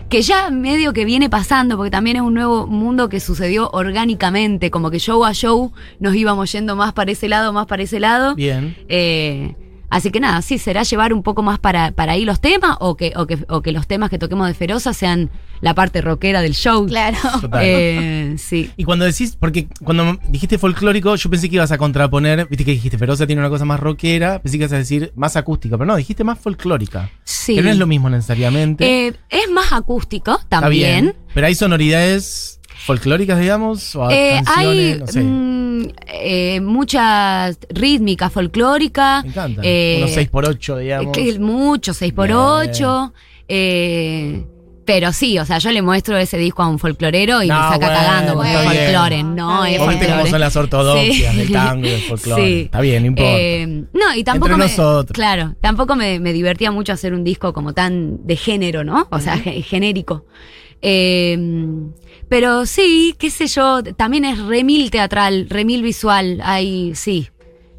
Que 0.08 0.22
ya 0.22 0.50
medio 0.50 0.92
que 0.92 1.04
viene 1.04 1.30
pasando, 1.30 1.76
porque 1.76 1.92
también 1.92 2.16
es 2.16 2.22
un 2.22 2.34
nuevo 2.34 2.66
mundo 2.66 3.08
que 3.08 3.20
sucedió 3.20 3.70
orgánicamente, 3.72 4.68
como 4.72 4.90
que 4.90 4.98
show 4.98 5.24
a 5.24 5.32
show 5.32 5.72
nos 6.00 6.16
íbamos 6.16 6.50
yendo 6.50 6.74
más 6.74 6.92
para 6.92 7.12
ese 7.12 7.28
lado, 7.28 7.52
más 7.52 7.66
para 7.66 7.84
ese 7.84 8.00
lado. 8.00 8.34
Bien. 8.34 8.76
Eh, 8.88 9.54
así 9.90 10.10
que 10.10 10.20
nada, 10.20 10.40
sí, 10.42 10.58
será 10.58 10.82
llevar 10.84 11.12
un 11.12 11.22
poco 11.22 11.42
más 11.42 11.58
para, 11.58 11.90
para 11.92 12.12
ahí 12.12 12.24
los 12.24 12.40
temas 12.40 12.76
o 12.80 12.96
que, 12.96 13.12
o, 13.16 13.26
que, 13.26 13.38
o 13.48 13.60
que 13.62 13.72
los 13.72 13.86
temas 13.86 14.08
que 14.10 14.18
toquemos 14.18 14.46
de 14.46 14.54
Feroza 14.54 14.94
sean 14.94 15.30
la 15.60 15.74
parte 15.74 16.00
rockera 16.00 16.40
del 16.40 16.54
show. 16.54 16.86
Claro. 16.86 17.18
Eh, 17.60 18.34
sí. 18.38 18.70
Y 18.78 18.84
cuando 18.84 19.04
decís, 19.04 19.36
porque 19.38 19.68
cuando 19.84 20.18
dijiste 20.28 20.56
folclórico, 20.56 21.14
yo 21.16 21.28
pensé 21.28 21.50
que 21.50 21.56
ibas 21.56 21.70
a 21.72 21.76
contraponer, 21.78 22.46
viste 22.48 22.64
que 22.64 22.70
dijiste 22.72 22.96
Feroza 22.96 23.26
tiene 23.26 23.40
una 23.42 23.50
cosa 23.50 23.66
más 23.66 23.78
rockera, 23.80 24.40
pensé 24.40 24.56
que 24.56 24.64
ibas 24.64 24.72
a 24.72 24.78
decir 24.78 25.12
más 25.16 25.36
acústica, 25.36 25.76
pero 25.76 25.86
no, 25.86 25.96
dijiste 25.96 26.24
más 26.24 26.38
folclórica. 26.38 27.10
Sí. 27.24 27.56
Que 27.56 27.62
no 27.62 27.70
es 27.70 27.76
lo 27.76 27.86
mismo 27.86 28.08
necesariamente. 28.08 29.08
Eh, 29.08 29.14
es 29.28 29.50
más 29.50 29.72
acústico 29.72 30.38
Está 30.40 30.60
también. 30.60 31.04
bien. 31.04 31.16
Pero 31.34 31.46
hay 31.46 31.54
sonoridades 31.54 32.60
folclóricas, 32.86 33.38
digamos, 33.38 33.94
o 33.96 34.10
Eh, 34.10 34.40
canciones, 34.44 34.94
hay 34.94 34.98
no 35.00 35.06
sé. 35.06 35.20
mm, 35.22 35.59
eh, 36.06 36.60
mucha 36.60 37.50
rítmica 37.70 38.30
folclórica. 38.30 39.22
Me 39.22 39.28
encanta. 39.30 39.60
eh, 39.64 39.96
Unos 39.98 40.16
6x8, 40.16 40.78
digamos. 40.78 41.12
que 41.16 41.38
mucho, 41.38 41.92
6x8. 41.92 43.12
eh, 43.48 44.44
pero 44.84 45.12
sí, 45.12 45.38
o 45.38 45.44
sea, 45.44 45.58
yo 45.58 45.70
le 45.70 45.82
muestro 45.82 46.16
ese 46.16 46.36
disco 46.36 46.62
a 46.64 46.68
un 46.68 46.78
folclorero 46.80 47.44
y 47.44 47.46
No, 47.48 47.54
me 47.54 47.60
saca 47.60 47.76
bueno, 47.78 47.94
cagando 47.94 48.34
porque 48.34 48.48
está 48.48 48.62
es 48.64 48.70
bien. 48.70 48.84
folclore, 48.86 49.22
no 49.22 49.64
es 49.64 49.78
folclore. 49.78 50.30
son 50.30 50.40
las 50.40 50.56
ortodoxias 50.56 51.32
Sí. 51.32 51.38
del 51.38 51.52
tango 51.52 51.86
y 51.86 51.90
del 51.90 52.00
folclore. 52.02 52.44
Sí. 52.44 52.60
Está 52.62 52.80
bien, 52.80 53.02
no 53.02 53.06
importa. 53.08 53.30
Eh, 53.38 53.66
no, 53.92 54.14
y 54.16 54.24
tampoco 54.24 54.52
Entre 54.52 54.64
me, 54.66 54.70
nosotros. 54.70 55.12
Claro, 55.14 55.54
tampoco 55.60 55.94
me, 55.94 56.18
me 56.18 56.32
divertía 56.32 56.72
mucho 56.72 56.92
hacer 56.92 57.14
un 57.14 57.22
disco 57.22 57.52
como 57.52 57.72
tan 57.72 58.26
de 58.26 58.34
género, 58.34 58.82
¿no? 58.82 59.06
O 59.12 59.20
sea, 59.20 59.38
ge- 59.38 59.62
genérico. 59.62 60.24
Eh, 60.82 61.38
pero 62.30 62.64
sí, 62.64 63.14
qué 63.18 63.28
sé 63.28 63.46
yo, 63.48 63.82
también 63.82 64.24
es 64.24 64.38
remil 64.38 64.90
teatral, 64.90 65.48
remil 65.50 65.82
visual. 65.82 66.40
Hay, 66.42 66.94
sí, 66.94 67.28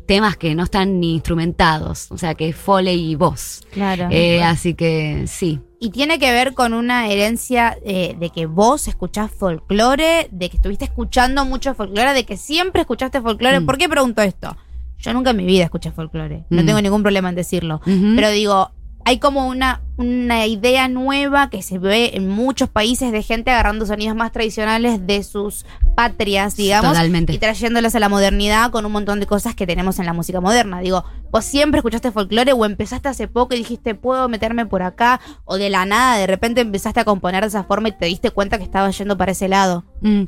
temas 0.05 0.37
que 0.37 0.53
no 0.53 0.63
están 0.63 0.99
ni 0.99 1.13
instrumentados, 1.15 2.11
o 2.11 2.17
sea, 2.17 2.35
que 2.35 2.49
es 2.49 2.55
foley 2.55 3.11
y 3.11 3.15
voz. 3.15 3.61
Claro. 3.71 4.09
Eh, 4.11 4.43
así 4.43 4.73
que 4.75 5.23
sí. 5.25 5.59
Y 5.79 5.89
tiene 5.89 6.19
que 6.19 6.31
ver 6.31 6.53
con 6.53 6.73
una 6.73 7.07
herencia 7.09 7.75
eh, 7.83 8.15
de 8.19 8.29
que 8.29 8.45
vos 8.45 8.87
escuchás 8.87 9.31
folclore, 9.31 10.27
de 10.31 10.49
que 10.49 10.57
estuviste 10.57 10.85
escuchando 10.85 11.43
mucho 11.45 11.73
folclore, 11.73 12.13
de 12.13 12.23
que 12.25 12.37
siempre 12.37 12.81
escuchaste 12.81 13.19
folclore. 13.21 13.61
Mm. 13.61 13.65
¿Por 13.65 13.77
qué 13.79 13.89
pregunto 13.89 14.21
esto? 14.21 14.55
Yo 14.99 15.13
nunca 15.13 15.31
en 15.31 15.37
mi 15.37 15.45
vida 15.45 15.63
escuché 15.63 15.91
folclore. 15.91 16.43
No 16.51 16.61
Mm. 16.61 16.65
tengo 16.67 16.81
ningún 16.81 17.01
problema 17.01 17.29
en 17.29 17.35
decirlo. 17.35 17.81
Pero 17.85 18.29
digo, 18.29 18.69
hay 19.05 19.19
como 19.19 19.47
una, 19.47 19.81
una 19.97 20.45
idea 20.47 20.87
nueva 20.87 21.49
que 21.49 21.61
se 21.61 21.79
ve 21.79 22.11
en 22.13 22.27
muchos 22.27 22.69
países 22.69 23.11
de 23.11 23.23
gente 23.23 23.51
agarrando 23.51 23.85
sonidos 23.85 24.15
más 24.15 24.31
tradicionales 24.31 25.05
de 25.05 25.23
sus 25.23 25.65
patrias, 25.95 26.55
digamos, 26.55 26.93
Totalmente. 26.93 27.33
y 27.33 27.37
trayéndolos 27.37 27.95
a 27.95 27.99
la 27.99 28.09
modernidad 28.09 28.71
con 28.71 28.85
un 28.85 28.91
montón 28.91 29.19
de 29.19 29.25
cosas 29.25 29.55
que 29.55 29.67
tenemos 29.67 29.99
en 29.99 30.05
la 30.05 30.13
música 30.13 30.41
moderna. 30.41 30.79
Digo, 30.81 31.03
vos 31.31 31.45
siempre 31.45 31.79
escuchaste 31.79 32.11
folclore 32.11 32.53
o 32.53 32.65
empezaste 32.65 33.09
hace 33.09 33.27
poco 33.27 33.53
y 33.53 33.59
dijiste, 33.59 33.95
puedo 33.95 34.29
meterme 34.29 34.65
por 34.65 34.83
acá, 34.83 35.19
o 35.45 35.57
de 35.57 35.69
la 35.69 35.85
nada 35.85 36.17
de 36.17 36.27
repente 36.27 36.61
empezaste 36.61 36.99
a 36.99 37.05
componer 37.05 37.41
de 37.41 37.47
esa 37.47 37.63
forma 37.63 37.89
y 37.89 37.91
te 37.93 38.05
diste 38.05 38.31
cuenta 38.31 38.57
que 38.57 38.63
estabas 38.63 38.97
yendo 38.97 39.17
para 39.17 39.31
ese 39.31 39.47
lado. 39.47 39.83
Mm. 40.01 40.23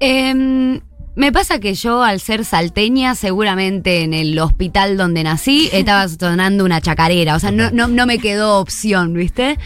Em, 0.00 0.80
me 1.20 1.32
pasa 1.32 1.60
que 1.60 1.74
yo, 1.74 2.02
al 2.02 2.18
ser 2.18 2.46
salteña, 2.46 3.14
seguramente 3.14 4.02
en 4.02 4.14
el 4.14 4.38
hospital 4.38 4.96
donde 4.96 5.22
nací, 5.22 5.68
estaba 5.72 6.08
sonando 6.08 6.64
una 6.64 6.80
chacarera. 6.80 7.36
O 7.36 7.38
sea, 7.38 7.50
no, 7.50 7.70
no, 7.70 7.88
no 7.88 8.06
me 8.06 8.18
quedó 8.18 8.58
opción, 8.58 9.12
¿viste? 9.12 9.58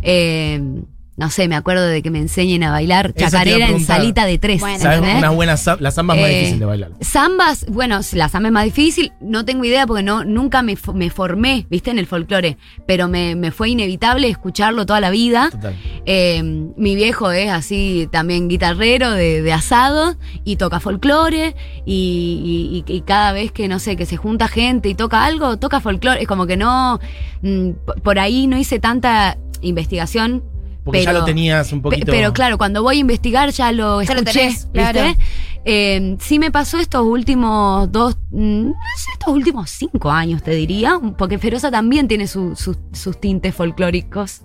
Em, 0.00 0.84
no 1.16 1.28
sé, 1.30 1.46
me 1.46 1.56
acuerdo 1.56 1.86
de 1.86 2.02
que 2.02 2.10
me 2.10 2.18
enseñen 2.18 2.62
a 2.64 2.70
bailar 2.70 3.12
chacarera 3.12 3.68
en 3.68 3.80
salita 3.84 4.24
de 4.24 4.38
tres. 4.38 4.60
Bueno, 4.60 4.78
¿Sabes? 4.78 4.98
¿entendés? 4.98 5.18
Una 5.18 5.30
buena 5.30 5.56
za- 5.58 5.76
la 5.78 5.90
samba 5.90 6.14
es 6.14 6.20
más 6.22 6.30
Eh, 6.30 6.34
difícil 6.38 6.58
de 6.58 6.64
bailar. 6.64 6.90
Zambas, 7.04 7.66
bueno, 7.68 8.00
la 8.12 8.28
samba 8.30 8.48
es 8.48 8.52
más 8.52 8.64
difícil, 8.64 9.12
no 9.20 9.44
tengo 9.44 9.64
idea 9.64 9.86
porque 9.86 10.02
no, 10.02 10.24
nunca 10.24 10.62
me, 10.62 10.76
me 10.94 11.10
formé, 11.10 11.66
viste, 11.68 11.90
en 11.90 11.98
el 11.98 12.06
folclore, 12.06 12.56
pero 12.86 13.08
me, 13.08 13.34
me 13.36 13.50
fue 13.50 13.68
inevitable 13.68 14.28
escucharlo 14.28 14.86
toda 14.86 15.00
la 15.00 15.10
vida. 15.10 15.50
Total. 15.50 15.76
Eh, 16.06 16.42
mi 16.76 16.94
viejo 16.94 17.30
es 17.30 17.50
así 17.50 18.08
también 18.10 18.48
guitarrero 18.48 19.10
de, 19.10 19.42
de 19.42 19.52
asado 19.52 20.16
y 20.44 20.56
toca 20.56 20.80
folclore 20.80 21.54
y, 21.84 22.82
y- 22.86 22.92
y 22.92 23.00
cada 23.02 23.32
vez 23.32 23.52
que, 23.52 23.68
no 23.68 23.78
sé, 23.78 23.96
que 23.96 24.06
se 24.06 24.16
junta 24.16 24.48
gente 24.48 24.88
y 24.88 24.94
toca 24.94 25.24
algo, 25.26 25.58
toca 25.58 25.80
folclore. 25.80 26.22
Es 26.22 26.26
como 26.26 26.46
que 26.46 26.56
no, 26.56 27.00
mm, 27.42 27.70
por 28.02 28.18
ahí 28.18 28.46
no 28.46 28.56
hice 28.56 28.78
tanta 28.80 29.36
investigación. 29.60 30.42
Porque 30.84 31.00
ya 31.02 31.10
pero- 31.10 31.20
lo 31.20 31.24
tenías 31.24 31.72
un 31.72 31.80
poquito. 31.82 32.10
Pero 32.10 32.32
claro, 32.32 32.58
cuando 32.58 32.82
voy 32.82 32.96
a 32.96 33.00
investigar 33.00 33.50
ya 33.50 33.70
lo 33.72 34.02
Ya 34.02 34.14
lo 34.14 34.20
escuché, 34.20 34.40
tenés, 34.40 34.66
claro. 34.72 35.02
¿viste? 35.04 35.22
Eh, 35.64 36.16
sí 36.18 36.40
me 36.40 36.50
pasó 36.50 36.78
estos 36.78 37.06
últimos 37.06 37.90
dos, 37.92 38.16
mm, 38.30 38.64
no 38.66 38.72
sé, 38.96 39.12
estos 39.12 39.32
últimos 39.32 39.70
cinco 39.70 40.10
años 40.10 40.42
te 40.42 40.50
diría, 40.50 40.98
porque 41.16 41.38
Feroza 41.38 41.70
también 41.70 42.08
tiene 42.08 42.26
su- 42.26 42.56
sus- 42.56 42.78
sus 42.92 43.20
tintes 43.20 43.54
folclóricos, 43.54 44.40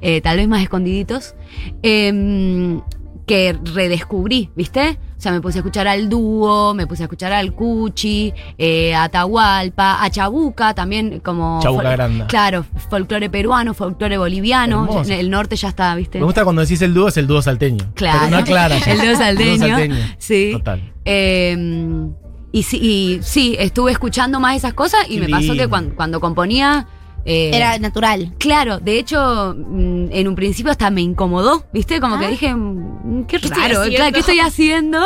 eh, 0.00 0.20
tal 0.20 0.36
vez 0.36 0.46
más 0.46 0.62
escondiditos, 0.62 1.34
eh, 1.82 2.80
que 3.26 3.56
redescubrí, 3.62 4.50
¿viste? 4.56 4.98
O 5.16 5.20
sea, 5.22 5.30
me 5.30 5.40
puse 5.40 5.58
a 5.58 5.60
escuchar 5.60 5.86
al 5.86 6.08
dúo, 6.08 6.74
me 6.74 6.86
puse 6.86 7.04
a 7.04 7.06
escuchar 7.06 7.32
al 7.32 7.52
Cuchi, 7.52 8.32
eh, 8.58 8.92
a 8.94 9.04
Atahualpa, 9.04 10.02
a 10.02 10.10
Chabuca, 10.10 10.74
también 10.74 11.20
como... 11.20 11.60
Chabuca 11.62 11.90
Granda. 11.90 12.26
Claro, 12.26 12.64
folclore 12.90 13.30
peruano, 13.30 13.72
folclore 13.72 14.18
boliviano, 14.18 14.84
Hermoso. 14.84 15.12
el 15.12 15.30
norte 15.30 15.54
ya 15.54 15.68
está, 15.68 15.94
¿viste? 15.94 16.18
Me 16.18 16.24
gusta 16.24 16.42
cuando 16.42 16.62
decís 16.62 16.82
el 16.82 16.92
dúo, 16.92 17.08
es 17.08 17.16
el 17.16 17.28
dúo 17.28 17.40
salteño. 17.40 17.92
Claro. 17.94 18.18
Pero 18.20 18.30
no 18.32 18.36
aclara. 18.38 18.78
ya. 18.84 18.92
El 18.92 19.00
dúo 19.00 19.16
salteño. 19.16 19.96
Sí. 20.18 20.50
Total. 20.54 20.92
Eh, 21.04 22.08
y, 22.50 22.62
sí, 22.64 22.78
y 22.82 23.20
sí, 23.22 23.56
estuve 23.58 23.92
escuchando 23.92 24.40
más 24.40 24.56
esas 24.56 24.74
cosas 24.74 25.00
y 25.08 25.14
Qué 25.14 25.20
me 25.20 25.28
pasó 25.28 25.54
que 25.54 25.68
cuando 25.68 26.20
componía. 26.20 26.88
Eh, 27.24 27.50
Era 27.54 27.78
natural. 27.78 28.32
Claro, 28.38 28.78
de 28.78 28.98
hecho, 28.98 29.54
mm, 29.56 30.06
en 30.10 30.28
un 30.28 30.34
principio 30.34 30.70
hasta 30.72 30.90
me 30.90 31.00
incomodó, 31.02 31.64
¿viste? 31.72 32.00
Como 32.00 32.18
que 32.18 32.26
Ah. 32.26 32.30
dije, 32.30 32.54
mm, 32.54 33.24
qué 33.26 33.38
¿Qué 33.38 33.46
estoy 33.46 33.62
raro, 33.62 33.82
claro, 33.94 34.12
¿qué 34.12 34.20
estoy 34.20 34.38
haciendo? 34.40 34.98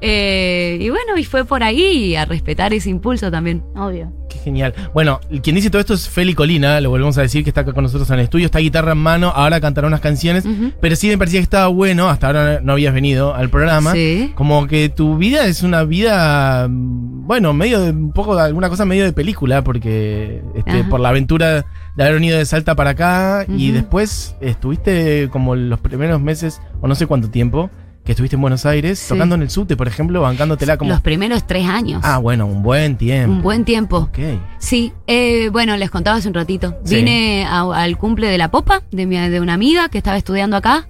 Eh, 0.00 0.78
y 0.80 0.88
bueno, 0.90 1.16
y 1.16 1.24
fue 1.24 1.44
por 1.44 1.62
ahí 1.62 2.16
a 2.16 2.24
respetar 2.24 2.72
ese 2.72 2.90
impulso 2.90 3.30
también. 3.30 3.62
Obvio. 3.76 4.12
Qué 4.28 4.38
genial. 4.38 4.72
Bueno, 4.94 5.20
quien 5.42 5.56
dice 5.56 5.68
todo 5.68 5.80
esto 5.80 5.92
es 5.94 6.08
Feli 6.08 6.34
Colina, 6.34 6.80
lo 6.80 6.88
volvemos 6.90 7.18
a 7.18 7.22
decir 7.22 7.44
que 7.44 7.50
está 7.50 7.60
acá 7.60 7.72
con 7.74 7.84
nosotros 7.84 8.08
en 8.10 8.14
el 8.18 8.24
estudio, 8.24 8.46
está 8.46 8.60
guitarra 8.60 8.92
en 8.92 8.98
mano, 8.98 9.28
ahora 9.28 9.60
cantará 9.60 9.86
unas 9.86 10.00
canciones, 10.00 10.44
pero 10.80 10.96
sí 10.96 11.08
me 11.08 11.18
parecía 11.18 11.40
que 11.40 11.44
estaba 11.44 11.66
bueno, 11.68 12.08
hasta 12.08 12.28
ahora 12.28 12.60
no 12.62 12.72
habías 12.72 12.94
venido 12.94 13.34
al 13.34 13.50
programa. 13.50 13.92
Sí. 13.92 14.32
Como 14.34 14.66
que 14.66 14.88
tu 14.88 15.18
vida 15.18 15.46
es 15.46 15.62
una 15.62 15.84
vida, 15.84 16.66
mm, 16.68 17.26
bueno, 17.26 17.52
medio 17.52 17.80
de 17.80 17.90
un 17.90 18.12
poco 18.12 18.34
de 18.34 18.42
alguna 18.42 18.70
cosa 18.70 18.86
medio 18.86 19.04
de 19.04 19.12
película, 19.12 19.62
porque 19.62 20.42
este, 20.54 20.84
por 20.84 21.00
la 21.00 21.10
aventura 21.10 21.51
de 21.52 22.02
haber 22.02 22.14
venido 22.14 22.38
de 22.38 22.44
Salta 22.46 22.74
para 22.74 22.90
acá 22.90 23.44
y 23.48 23.70
después 23.70 24.34
estuviste 24.40 25.28
como 25.30 25.54
los 25.54 25.78
primeros 25.80 26.20
meses, 26.20 26.60
o 26.80 26.88
no 26.88 26.94
sé 26.94 27.06
cuánto 27.06 27.28
tiempo, 27.30 27.70
que 28.04 28.12
estuviste 28.12 28.34
en 28.34 28.42
Buenos 28.42 28.66
Aires, 28.66 28.98
Sí. 28.98 29.08
tocando 29.10 29.36
en 29.36 29.42
el 29.42 29.50
subte, 29.50 29.76
por 29.76 29.86
ejemplo, 29.86 30.20
bancándotela 30.22 30.76
como... 30.76 30.90
Los 30.90 31.00
primeros 31.02 31.46
tres 31.46 31.66
años. 31.68 32.00
Ah, 32.04 32.18
bueno, 32.18 32.46
un 32.46 32.62
buen 32.62 32.96
tiempo. 32.96 33.30
un 33.32 33.42
buen 33.42 33.64
tiempo. 33.64 33.98
Ok. 33.98 34.18
Sí, 34.58 34.92
eh, 35.06 35.50
bueno, 35.50 35.76
les 35.76 35.88
contaba 35.90 36.16
hace 36.16 36.26
un 36.26 36.34
ratito. 36.34 36.76
Sí. 36.84 36.96
Vine 36.96 37.44
a- 37.46 37.60
al 37.82 37.96
cumple 37.98 38.26
de 38.28 38.38
la 38.38 38.50
popa 38.50 38.82
de, 38.90 39.06
mi- 39.06 39.16
de 39.28 39.40
una 39.40 39.54
amiga 39.54 39.88
que 39.88 39.98
estaba 39.98 40.16
estudiando 40.16 40.56
acá. 40.56 40.88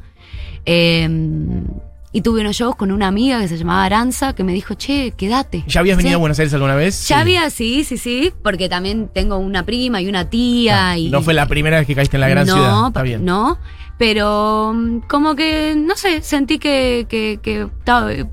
eh, 0.64 1.07
y 2.12 2.21
tuve 2.21 2.42
unos 2.42 2.57
shows 2.57 2.76
con 2.76 2.92
una 2.92 3.09
amiga 3.09 3.40
que 3.40 3.49
se 3.49 3.57
llamaba 3.57 3.85
Aranza 3.85 4.35
que 4.35 4.45
me 4.45 4.52
dijo, 4.52 4.75
che, 4.75 5.12
quédate. 5.16 5.64
¿Ya 5.66 5.81
habías 5.81 5.97
Sí. 5.97 6.02
venido 6.02 6.16
a 6.16 6.21
Buenos 6.21 6.38
Aires 6.38 6.52
alguna 6.52 6.75
vez? 6.75 7.09
Ya 7.09 7.16
Sí. 7.16 7.21
había, 7.21 7.50
sí, 7.50 7.85
sí, 7.85 7.97
sí, 7.97 8.33
porque 8.42 8.69
también 8.69 9.09
tengo 9.12 9.38
una 9.38 9.64
prima 9.64 10.00
y 10.02 10.09
una 10.09 10.28
tía. 10.28 10.90
Ah, 10.90 10.99
y, 10.99 11.09
no 11.09 11.23
fue 11.23 11.33
la 11.35 11.47
primera 11.47 11.78
vez 11.78 11.87
que 11.87 11.95
caíste 11.95 12.19
en 12.19 12.21
la 12.21 12.28
gran 12.28 12.47
no, 12.47 12.54
ciudad. 12.54 12.87
Está 12.88 13.02
bien. 13.02 13.25
No, 13.25 13.59
pero 13.99 14.73
mm, 14.75 15.00
como 15.09 15.35
que, 15.37 15.75
no 15.76 15.97
sé, 15.97 16.23
sentí 16.23 16.59
que, 16.59 17.07
que, 17.09 17.38
que 17.42 17.69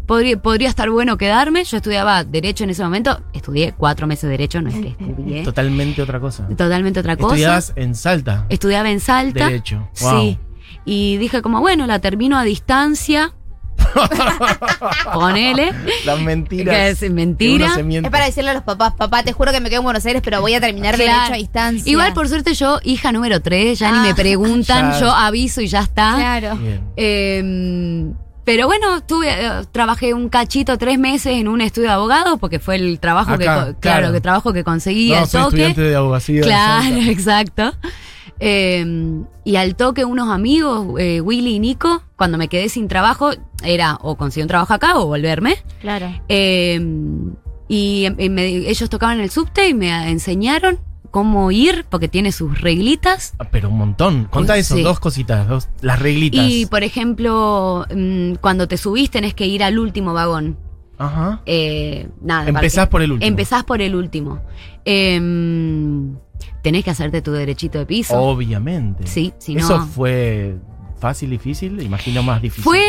podría, 0.05 0.41
podría 0.41 0.67
estar 0.67 0.89
bueno 0.89 1.17
quedarme. 1.17 1.63
Yo 1.63 1.77
estudiaba 1.77 2.23
Derecho 2.23 2.65
en 2.65 2.71
ese 2.71 2.83
momento, 2.83 3.21
estudié 3.33 3.73
cuatro 3.77 4.07
meses 4.07 4.23
de 4.23 4.29
Derecho, 4.31 4.61
no 4.61 4.69
es 4.69 4.75
que 4.75 4.87
estudié. 4.89 5.43
Totalmente 5.45 6.01
otra 6.01 6.19
cosa. 6.19 6.47
Totalmente 6.49 6.99
otra 6.99 7.15
cosa. 7.15 7.35
Estudiabas 7.35 7.73
en 7.75 7.95
Salta. 7.95 8.45
Estudiaba 8.49 8.89
en 8.89 8.99
Salta. 8.99 9.45
Derecho. 9.45 9.87
Wow. 10.01 10.21
Sí. 10.21 10.39
Y 10.85 11.17
dije 11.17 11.41
como, 11.41 11.61
bueno, 11.61 11.85
la 11.87 11.99
termino 11.99 12.37
a 12.37 12.43
distancia. 12.43 13.33
Ponele. 15.13 15.71
Las 16.05 16.19
mentiras. 16.21 16.75
Que 16.75 16.89
es 17.05 17.11
mentira. 17.11 17.67
para 18.11 18.25
decirle 18.25 18.51
a 18.51 18.53
los 18.53 18.63
papás, 18.63 18.93
papá, 18.97 19.23
te 19.23 19.33
juro 19.33 19.51
que 19.51 19.59
me 19.59 19.69
quedo 19.69 19.79
en 19.79 19.85
Buenos 19.85 20.05
Aires, 20.05 20.21
pero 20.23 20.41
voy 20.41 20.53
a 20.53 20.61
terminar 20.61 20.95
Claro. 20.95 21.11
derecho 21.13 21.33
a 21.33 21.37
distancia. 21.37 21.91
Igual 21.91 22.13
por 22.13 22.27
suerte 22.29 22.53
yo, 22.53 22.79
hija 22.83 23.11
número 23.11 23.41
3, 23.41 23.77
ya 23.79 23.91
ni 23.91 23.97
Ah, 23.99 24.03
me 24.03 24.15
preguntan, 24.15 24.91
ya. 24.93 24.99
yo 24.99 25.11
aviso 25.11 25.61
y 25.61 25.67
ya 25.67 25.79
está. 25.81 26.15
Claro. 26.15 26.57
Eh, 26.95 28.05
pero 28.45 28.65
bueno, 28.65 29.01
tuve, 29.01 29.27
eh, 29.29 29.49
trabajé 29.71 30.13
un 30.15 30.27
cachito 30.29 30.77
tres 30.79 30.97
meses 30.97 31.33
en 31.33 31.47
un 31.47 31.61
estudio 31.61 31.89
de 31.89 31.93
abogados 31.93 32.39
porque 32.39 32.57
fue 32.59 32.77
el 32.77 32.99
trabajo 32.99 33.37
que, 33.37 33.43
Acá, 33.47 33.53
claro, 33.63 33.75
claro. 33.79 34.11
que 34.11 34.21
trabajo 34.21 34.53
que 34.53 34.63
conseguí 34.63 35.11
No, 35.11 35.17
al 35.19 35.27
soy 35.27 35.41
toque. 35.43 35.55
estudiante 35.57 35.81
de 35.81 35.95
abogacía. 35.95 36.41
Claro, 36.41 36.95
exacto. 37.07 37.73
Eh, 38.39 38.85
y 39.43 39.55
al 39.55 39.75
toque 39.75 40.05
unos 40.05 40.29
amigos, 40.29 40.99
eh, 40.99 41.21
Willy 41.21 41.55
y 41.55 41.59
Nico, 41.59 42.03
cuando 42.15 42.37
me 42.37 42.47
quedé 42.47 42.69
sin 42.69 42.87
trabajo, 42.87 43.31
era 43.63 43.97
o 44.01 44.15
conseguir 44.15 44.45
un 44.45 44.49
trabajo 44.49 44.73
acá 44.73 44.97
o 44.99 45.07
volverme. 45.07 45.57
Claro. 45.81 46.07
Eh, 46.29 46.79
y 47.67 48.05
em- 48.05 48.15
em- 48.17 48.33
me- 48.33 48.47
ellos 48.47 48.89
tocaban 48.89 49.19
el 49.19 49.29
subte 49.29 49.67
y 49.69 49.73
me 49.73 50.09
enseñaron 50.09 50.79
cómo 51.11 51.51
ir, 51.51 51.85
porque 51.89 52.07
tiene 52.07 52.31
sus 52.31 52.61
reglitas. 52.61 53.33
Ah, 53.39 53.45
Pero 53.51 53.69
un 53.69 53.77
montón. 53.79 54.25
Contá 54.25 54.57
eso, 54.57 54.75
Sí. 54.75 54.83
dos 54.83 54.99
cositas, 54.99 55.47
dos, 55.47 55.67
las 55.81 55.99
reglitas. 55.99 56.45
Y 56.47 56.65
por 56.67 56.83
ejemplo, 56.83 57.85
mm, 57.93 58.35
cuando 58.41 58.67
te 58.67 58.77
subís 58.77 59.09
tenés 59.09 59.33
que 59.33 59.47
ir 59.47 59.63
al 59.63 59.79
último 59.79 60.13
vagón. 60.13 60.57
Ajá. 60.99 61.41
Eh, 61.45 62.09
nada, 62.21 62.49
Empezás 62.49 62.89
por 62.89 63.01
el 63.01 63.11
último. 63.13 63.27
Empezás 63.27 63.63
por 63.63 63.81
el 63.81 63.95
último. 63.95 64.41
Em, 64.85 66.15
tenés 66.61 66.83
que 66.83 66.91
hacerte 66.91 67.21
tu 67.21 67.31
derechito 67.31 67.77
de 67.79 67.85
piso. 67.85 68.19
Obviamente. 68.19 69.07
Sí, 69.07 69.33
si 69.39 69.55
Eso 69.57 69.77
no- 69.79 69.85
fue 69.87 70.57
fácil, 70.99 71.29
difícil. 71.29 71.81
Imagino 71.81 72.21
más 72.23 72.41
difícil. 72.41 72.63
Fue. 72.65 72.83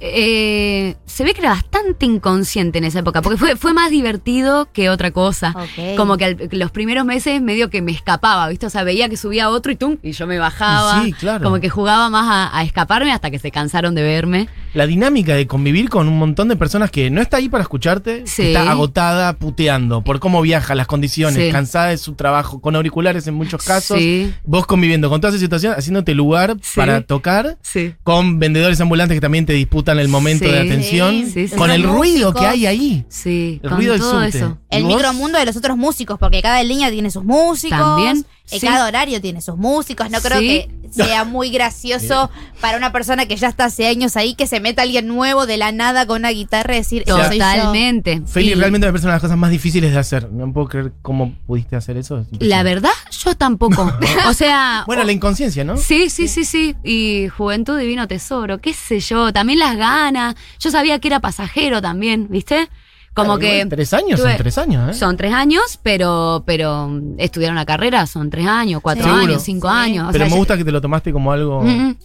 eh, 0.00 0.96
se 1.06 1.24
ve 1.24 1.32
que 1.34 1.40
era 1.40 1.50
bastante 1.50 2.06
inconsciente 2.06 2.78
en 2.78 2.84
esa 2.84 2.98
época, 3.00 3.22
porque 3.22 3.38
fue, 3.38 3.56
fue 3.56 3.72
más 3.72 3.90
divertido 3.90 4.68
que 4.72 4.90
otra 4.90 5.10
cosa. 5.10 5.54
Ok. 5.56 5.96
Como 5.96 6.16
que 6.16 6.24
al- 6.26 6.48
los 6.52 6.70
primeros 6.70 7.04
meses 7.04 7.40
medio 7.40 7.70
que 7.70 7.82
me 7.82 7.92
escapaba, 7.92 8.48
¿viste? 8.48 8.66
O 8.66 8.70
sea, 8.70 8.84
veía 8.84 9.08
que 9.08 9.16
subía 9.16 9.48
otro 9.50 9.72
y 9.72 9.76
tum, 9.76 9.96
y 10.02 10.12
yo 10.12 10.26
me 10.26 10.38
bajaba. 10.38 11.02
Sí, 11.04 11.12
claro. 11.12 11.42
Como 11.44 11.60
que 11.60 11.68
jugaba 11.70 12.10
más 12.10 12.26
a, 12.28 12.56
a 12.58 12.62
escaparme 12.62 13.12
hasta 13.12 13.30
que 13.30 13.38
se 13.38 13.50
cansaron 13.50 13.94
de 13.94 14.02
verme. 14.02 14.48
La 14.74 14.86
dinámica 14.86 15.34
de 15.34 15.46
convivir 15.46 15.88
con 15.88 16.06
un 16.08 16.18
montón 16.18 16.48
de 16.48 16.56
personas 16.56 16.90
que 16.90 17.10
no 17.10 17.20
está 17.20 17.38
ahí 17.38 17.48
para 17.48 17.62
escucharte, 17.62 18.22
Sí. 18.26 18.42
que 18.42 18.48
está 18.52 18.70
agotada, 18.70 19.32
puteando 19.34 20.02
por 20.02 20.20
cómo 20.20 20.40
viaja, 20.42 20.74
las 20.74 20.86
condiciones, 20.86 21.46
Sí. 21.46 21.50
cansada 21.52 21.86
de 21.88 21.98
su 21.98 22.14
trabajo, 22.14 22.60
con 22.60 22.76
auriculares 22.76 23.26
en 23.26 23.34
muchos 23.34 23.62
casos. 23.64 23.98
Sí. 23.98 24.32
Vos 24.44 24.66
conviviendo 24.66 25.08
con 25.10 25.20
toda 25.20 25.30
esa 25.32 25.40
situación, 25.40 25.74
haciéndote 25.76 26.14
lugar 26.14 26.56
Sí. 26.62 26.76
para 26.76 27.00
tocar, 27.00 27.58
Sí. 27.62 27.94
con 28.02 28.38
vendedores 28.38 28.80
ambulantes 28.80 29.16
que 29.16 29.20
también 29.20 29.46
te 29.46 29.52
disputan 29.54 29.98
el 29.98 30.08
momento 30.08 30.44
Sí. 30.46 30.50
de 30.52 30.58
atención, 30.60 31.26
Sí, 31.32 31.48
sí. 31.48 31.56
con 31.56 31.70
el 31.70 31.82
ruido 31.82 32.32
que 32.32 32.46
hay 32.46 32.66
ahí. 32.66 33.04
Sí, 33.08 33.58
El 33.62 33.68
con 33.70 33.78
ruido 33.78 33.92
del 33.92 34.00
todo 34.02 34.24
subte. 34.24 34.38
eso. 34.38 34.58
El 34.70 34.80
¿Y 34.80 34.84
vos? 34.84 34.94
micromundo 34.94 35.38
de 35.38 35.46
los 35.46 35.56
otros 35.56 35.76
músicos, 35.76 36.18
porque 36.18 36.42
cada 36.42 36.62
línea 36.62 36.90
tiene 36.90 37.10
sus 37.10 37.24
músicos. 37.24 37.78
También, 37.78 38.24
eh, 38.50 38.60
sí. 38.60 38.66
Cada 38.66 38.86
horario 38.86 39.20
tiene 39.20 39.40
sus 39.40 39.56
músicos. 39.56 40.10
No 40.10 40.20
creo 40.20 40.38
Sí. 40.38 40.46
que 40.46 40.70
sea 40.92 41.24
muy 41.24 41.50
gracioso 41.50 42.30
para 42.60 42.76
una 42.76 42.92
persona 42.92 43.26
que 43.26 43.36
ya 43.36 43.48
está 43.48 43.64
hace 43.66 43.86
años 43.86 44.16
ahí 44.16 44.34
que 44.34 44.46
se 44.46 44.59
meta 44.60 44.82
alguien 44.82 45.06
nuevo 45.08 45.46
de 45.46 45.56
la 45.56 45.72
nada 45.72 46.06
con 46.06 46.20
una 46.20 46.30
guitarra 46.30 46.74
y 46.74 46.78
decir, 46.78 47.02
"Ese 47.06 47.12
soy 47.12 47.38
yo". 47.38 47.44
Totalmente. 47.44 48.22
Feli, 48.26 48.50
Y 48.50 48.54
realmente 48.54 48.86
me 48.86 48.92
parece 48.92 49.06
una 49.06 49.12
de 49.14 49.16
las 49.16 49.22
cosas 49.22 49.36
más 49.38 49.50
difíciles 49.50 49.92
de 49.92 49.98
hacer. 49.98 50.30
No 50.30 50.52
puedo 50.52 50.68
creer 50.68 50.92
cómo 51.02 51.34
pudiste 51.46 51.76
hacer 51.76 51.96
eso. 51.96 52.18
Es 52.18 52.26
La 52.40 52.62
verdad, 52.62 52.90
yo 53.10 53.34
tampoco. 53.34 53.90
o 54.28 54.32
sea. 54.34 54.84
Bueno, 54.86 55.04
la 55.04 55.12
inconsciencia, 55.12 55.64
¿no? 55.64 55.76
Sí, 55.76 56.10
sí, 56.10 56.28
sí, 56.28 56.44
sí. 56.44 56.76
Y 56.84 57.28
Juventud 57.28 57.78
Divino 57.78 58.06
Tesoro, 58.08 58.58
qué 58.58 58.72
sé 58.72 59.00
yo. 59.00 59.32
También 59.32 59.58
las 59.58 59.76
ganas. 59.76 60.34
Yo 60.58 60.70
sabía 60.70 60.98
que 60.98 61.08
era 61.08 61.20
pasajero 61.20 61.80
también, 61.82 62.26
¿viste? 62.30 62.68
Como 63.12 63.38
Claro, 63.38 63.40
que. 63.40 63.54
igual, 63.56 63.68
Tres 63.70 63.92
años, 63.92 64.20
tuve- 64.20 64.28
son 64.28 64.36
tres 64.38 64.58
años, 64.58 64.90
¿eh? 64.90 64.94
Son 64.94 65.16
tres 65.16 65.32
años, 65.34 65.80
pero, 65.82 66.44
pero 66.46 66.88
estudiar 67.18 67.50
una 67.50 67.66
carrera 67.66 68.06
son 68.06 68.30
tres 68.30 68.46
años, 68.46 68.80
cuatro 68.82 69.12
años, 69.12 69.42
cinco 69.42 69.68
Sí. 69.68 69.74
años. 69.76 70.04
o 70.08 70.12
Pero 70.12 70.22
sea, 70.24 70.26
me 70.26 70.30
yo- 70.30 70.36
gusta 70.38 70.56
que 70.56 70.64
te 70.64 70.70
lo 70.70 70.80
tomaste 70.80 71.12
como 71.12 71.32
algo. 71.32 71.60
Mm, 71.62 71.66
mm. 71.88 71.96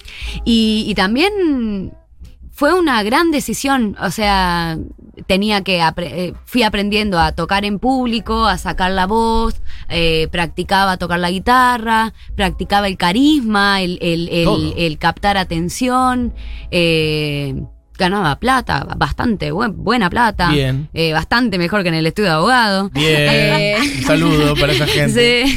Y, 0.46 0.86
y 0.88 0.96
también 0.96 1.94
fue 2.58 2.74
una 2.74 3.04
gran 3.04 3.32
decisión, 3.32 3.98
o 4.02 4.10
sea, 4.12 4.78
tenía 5.28 5.62
que, 5.62 5.82
apre- 5.82 6.10
eh, 6.12 6.34
fui 6.46 6.64
aprendiendo 6.64 7.20
a 7.20 7.34
tocar 7.34 7.66
en 7.66 7.80
público, 7.80 8.46
a 8.46 8.58
sacar 8.58 8.92
la 8.92 9.08
voz, 9.08 9.56
eh, 9.90 10.30
practicaba 10.32 10.96
tocar 10.96 11.20
la 11.20 11.32
guitarra, 11.32 12.14
practicaba 12.36 12.88
el 12.88 12.96
carisma, 12.96 13.82
el, 13.82 14.00
el- 14.02 14.30
el- 14.78 14.98
captar 15.00 15.36
atención, 15.38 16.34
eh, 16.72 17.56
ganaba 17.98 18.38
plata, 18.40 18.88
bastante 18.98 19.52
buen- 19.52 19.84
buena 19.84 20.10
plata, 20.10 20.50
Bien. 20.50 20.88
eh, 20.94 21.12
bastante 21.12 21.58
mejor 21.58 21.84
que 21.84 21.90
en 21.90 21.96
el 21.96 22.08
estudio 22.08 22.30
de 22.30 22.36
abogado. 22.36 22.90
Bien. 22.92 23.16
Eh, 23.20 23.76
Un 23.98 24.04
saludo 24.04 24.54
para 24.56 24.72
esa 24.72 24.88
gente. 24.88 25.46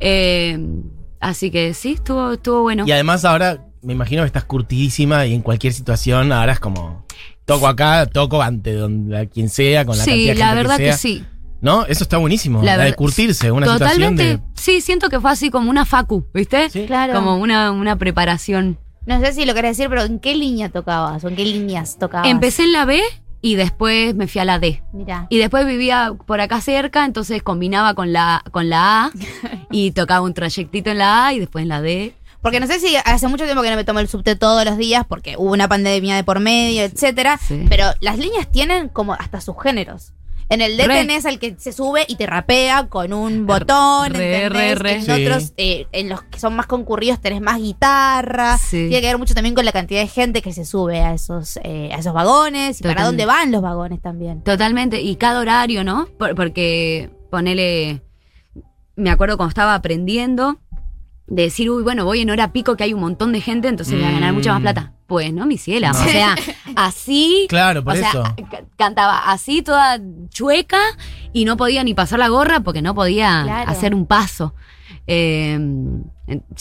Así 1.20 1.50
que 1.50 1.74
sí, 1.74 1.92
estuvo, 1.92 2.32
estuvo 2.32 2.62
bueno. 2.62 2.84
Y 2.86 2.92
además 2.92 3.24
ahora 3.24 3.64
me 3.86 3.92
imagino 3.92 4.22
que 4.22 4.26
estás 4.26 4.44
curtidísima 4.44 5.26
y 5.26 5.34
en 5.34 5.42
cualquier 5.42 5.72
situación 5.72 6.32
ahora 6.32 6.52
es 6.52 6.60
como 6.60 7.06
toco 7.44 7.68
acá, 7.68 8.06
toco 8.06 8.42
ante 8.42 8.72
donde 8.74 9.16
a 9.16 9.26
quien 9.26 9.48
sea, 9.48 9.84
con 9.84 9.96
la 9.96 10.02
sí, 10.02 10.10
cantidad 10.10 10.32
de 10.34 10.38
la 10.38 10.46
gente 10.46 10.56
verdad 10.62 10.76
que, 10.76 10.82
que, 10.82 10.88
sea. 10.90 10.98
sí. 10.98 11.24
¿No? 11.60 11.86
Eso 11.86 12.04
está 12.04 12.18
buenísimo. 12.18 12.62
La, 12.62 12.76
La 12.76 12.84
de 12.84 12.92
curtirse, 12.94 13.50
una 13.50 13.66
Totalmente, 13.66 14.22
situación 14.24 14.52
de. 14.54 14.60
sí, 14.60 14.80
siento 14.80 15.08
que 15.08 15.20
fue 15.20 15.30
así 15.30 15.50
como 15.50 15.70
una 15.70 15.86
facu, 15.86 16.26
¿viste? 16.34 16.68
Sí. 16.68 16.84
Claro. 16.86 17.14
Como 17.14 17.36
una, 17.38 17.70
una 17.70 17.96
preparación. 17.96 18.78
No 19.06 19.20
sé 19.20 19.32
si 19.32 19.46
lo 19.46 19.54
querés 19.54 19.76
decir, 19.76 19.88
pero 19.88 20.02
¿en 20.02 20.18
qué 20.18 20.34
línea 20.34 20.68
tocabas? 20.68 21.24
¿O 21.24 21.28
en 21.28 21.36
qué 21.36 21.44
líneas 21.44 21.96
tocabas? 21.98 22.28
Empecé 22.28 22.64
en 22.64 22.72
la 22.72 22.84
B 22.84 23.00
y 23.40 23.54
después 23.54 24.14
me 24.16 24.26
fui 24.26 24.40
a 24.40 24.44
la 24.44 24.58
D. 24.58 24.82
Mira. 24.92 25.28
Y 25.30 25.38
después 25.38 25.64
vivía 25.64 26.12
por 26.26 26.40
acá 26.40 26.60
cerca, 26.60 27.04
entonces 27.04 27.42
combinaba 27.42 27.94
con 27.94 28.12
la, 28.12 28.42
con 28.50 28.68
la 28.68 29.04
A 29.06 29.10
y 29.70 29.92
tocaba 29.92 30.22
un 30.22 30.34
trayectito 30.34 30.90
en 30.90 30.98
la 30.98 31.26
A 31.26 31.32
y 31.34 31.38
después 31.38 31.62
en 31.62 31.68
la 31.68 31.80
D. 31.80 32.14
Porque 32.46 32.60
no 32.60 32.68
sé 32.68 32.78
si 32.78 32.94
hace 33.04 33.26
mucho 33.26 33.42
tiempo 33.44 33.60
que 33.62 33.70
no 33.70 33.76
me 33.76 33.82
tomo 33.82 33.98
el 33.98 34.06
subte 34.06 34.36
todos 34.36 34.64
los 34.64 34.78
días 34.78 35.04
porque 35.08 35.34
hubo 35.36 35.50
una 35.52 35.66
pandemia 35.66 36.14
de 36.14 36.22
por 36.22 36.38
medio, 36.38 36.82
etcétera. 36.84 37.40
Sí. 37.44 37.66
Pero 37.68 37.86
las 38.00 38.18
líneas 38.18 38.48
tienen 38.50 38.88
como 38.88 39.14
hasta 39.14 39.40
sus 39.40 39.56
géneros. 39.60 40.12
En 40.48 40.60
el 40.60 40.76
D 40.76 40.86
tenés 40.86 41.26
al 41.26 41.40
que 41.40 41.56
se 41.58 41.72
sube 41.72 42.04
y 42.06 42.14
te 42.14 42.24
rapea 42.24 42.86
con 42.86 43.12
un 43.12 43.46
botón, 43.46 44.14
Re, 44.14 44.44
¿entendés? 44.44 44.52
re, 44.52 44.74
re. 44.76 44.92
En 44.94 45.04
Sí. 45.04 45.26
otros, 45.26 45.52
eh, 45.56 45.88
en 45.90 46.08
los 46.08 46.22
que 46.22 46.38
son 46.38 46.54
más 46.54 46.66
concurridos 46.66 47.20
tenés 47.20 47.40
más 47.40 47.58
guitarra. 47.58 48.56
Sí. 48.56 48.86
Tiene 48.88 49.00
que 49.00 49.08
ver 49.08 49.18
mucho 49.18 49.34
también 49.34 49.56
con 49.56 49.64
la 49.64 49.72
cantidad 49.72 50.00
de 50.00 50.06
gente 50.06 50.42
que 50.42 50.52
se 50.52 50.64
sube 50.64 51.00
a 51.00 51.14
esos, 51.14 51.58
eh, 51.64 51.90
a 51.92 51.98
esos 51.98 52.12
vagones 52.14 52.78
y 52.78 52.84
para 52.84 53.02
dónde 53.04 53.26
van 53.26 53.50
los 53.50 53.60
vagones 53.60 54.00
también. 54.00 54.42
Totalmente. 54.44 55.00
Y 55.00 55.16
cada 55.16 55.40
horario, 55.40 55.82
¿no? 55.82 56.06
Por- 56.16 56.36
porque 56.36 57.10
ponele. 57.28 58.02
Me 58.94 59.10
acuerdo 59.10 59.36
cuando 59.36 59.48
estaba 59.50 59.74
aprendiendo 59.74 60.58
de 61.28 61.42
decir, 61.42 61.70
uy, 61.70 61.82
bueno, 61.82 62.04
voy 62.04 62.20
en 62.20 62.30
hora 62.30 62.52
pico 62.52 62.76
que 62.76 62.84
hay 62.84 62.94
un 62.94 63.00
montón 63.00 63.32
de 63.32 63.40
gente, 63.40 63.68
entonces 63.68 63.94
voy 63.94 64.04
a 64.04 64.12
ganar 64.12 64.32
mucha 64.32 64.50
más 64.52 64.60
Mm. 64.60 64.62
plata. 64.62 64.92
Pues 65.06 65.32
no, 65.32 65.46
mi 65.46 65.56
ciela. 65.58 65.92
No. 65.92 66.00
O 66.00 66.04
sea, 66.08 66.34
así. 66.76 67.46
Claro, 67.48 67.82
por 67.84 67.94
o 67.94 67.96
sea, 67.96 68.08
eso. 68.10 68.22
ca- 68.50 68.64
cantaba 68.76 69.30
así 69.30 69.62
toda 69.62 70.00
chueca 70.30 70.78
y 71.32 71.44
no 71.44 71.56
podía 71.56 71.82
ni 71.84 71.94
pasar 71.94 72.18
la 72.18 72.28
gorra 72.28 72.60
porque 72.60 72.82
no 72.82 72.94
podía 72.94 73.42
Claro. 73.44 73.70
hacer 73.70 73.94
un 73.94 74.06
paso. 74.06 74.54
Eh, 75.06 75.52
en- 75.52 76.12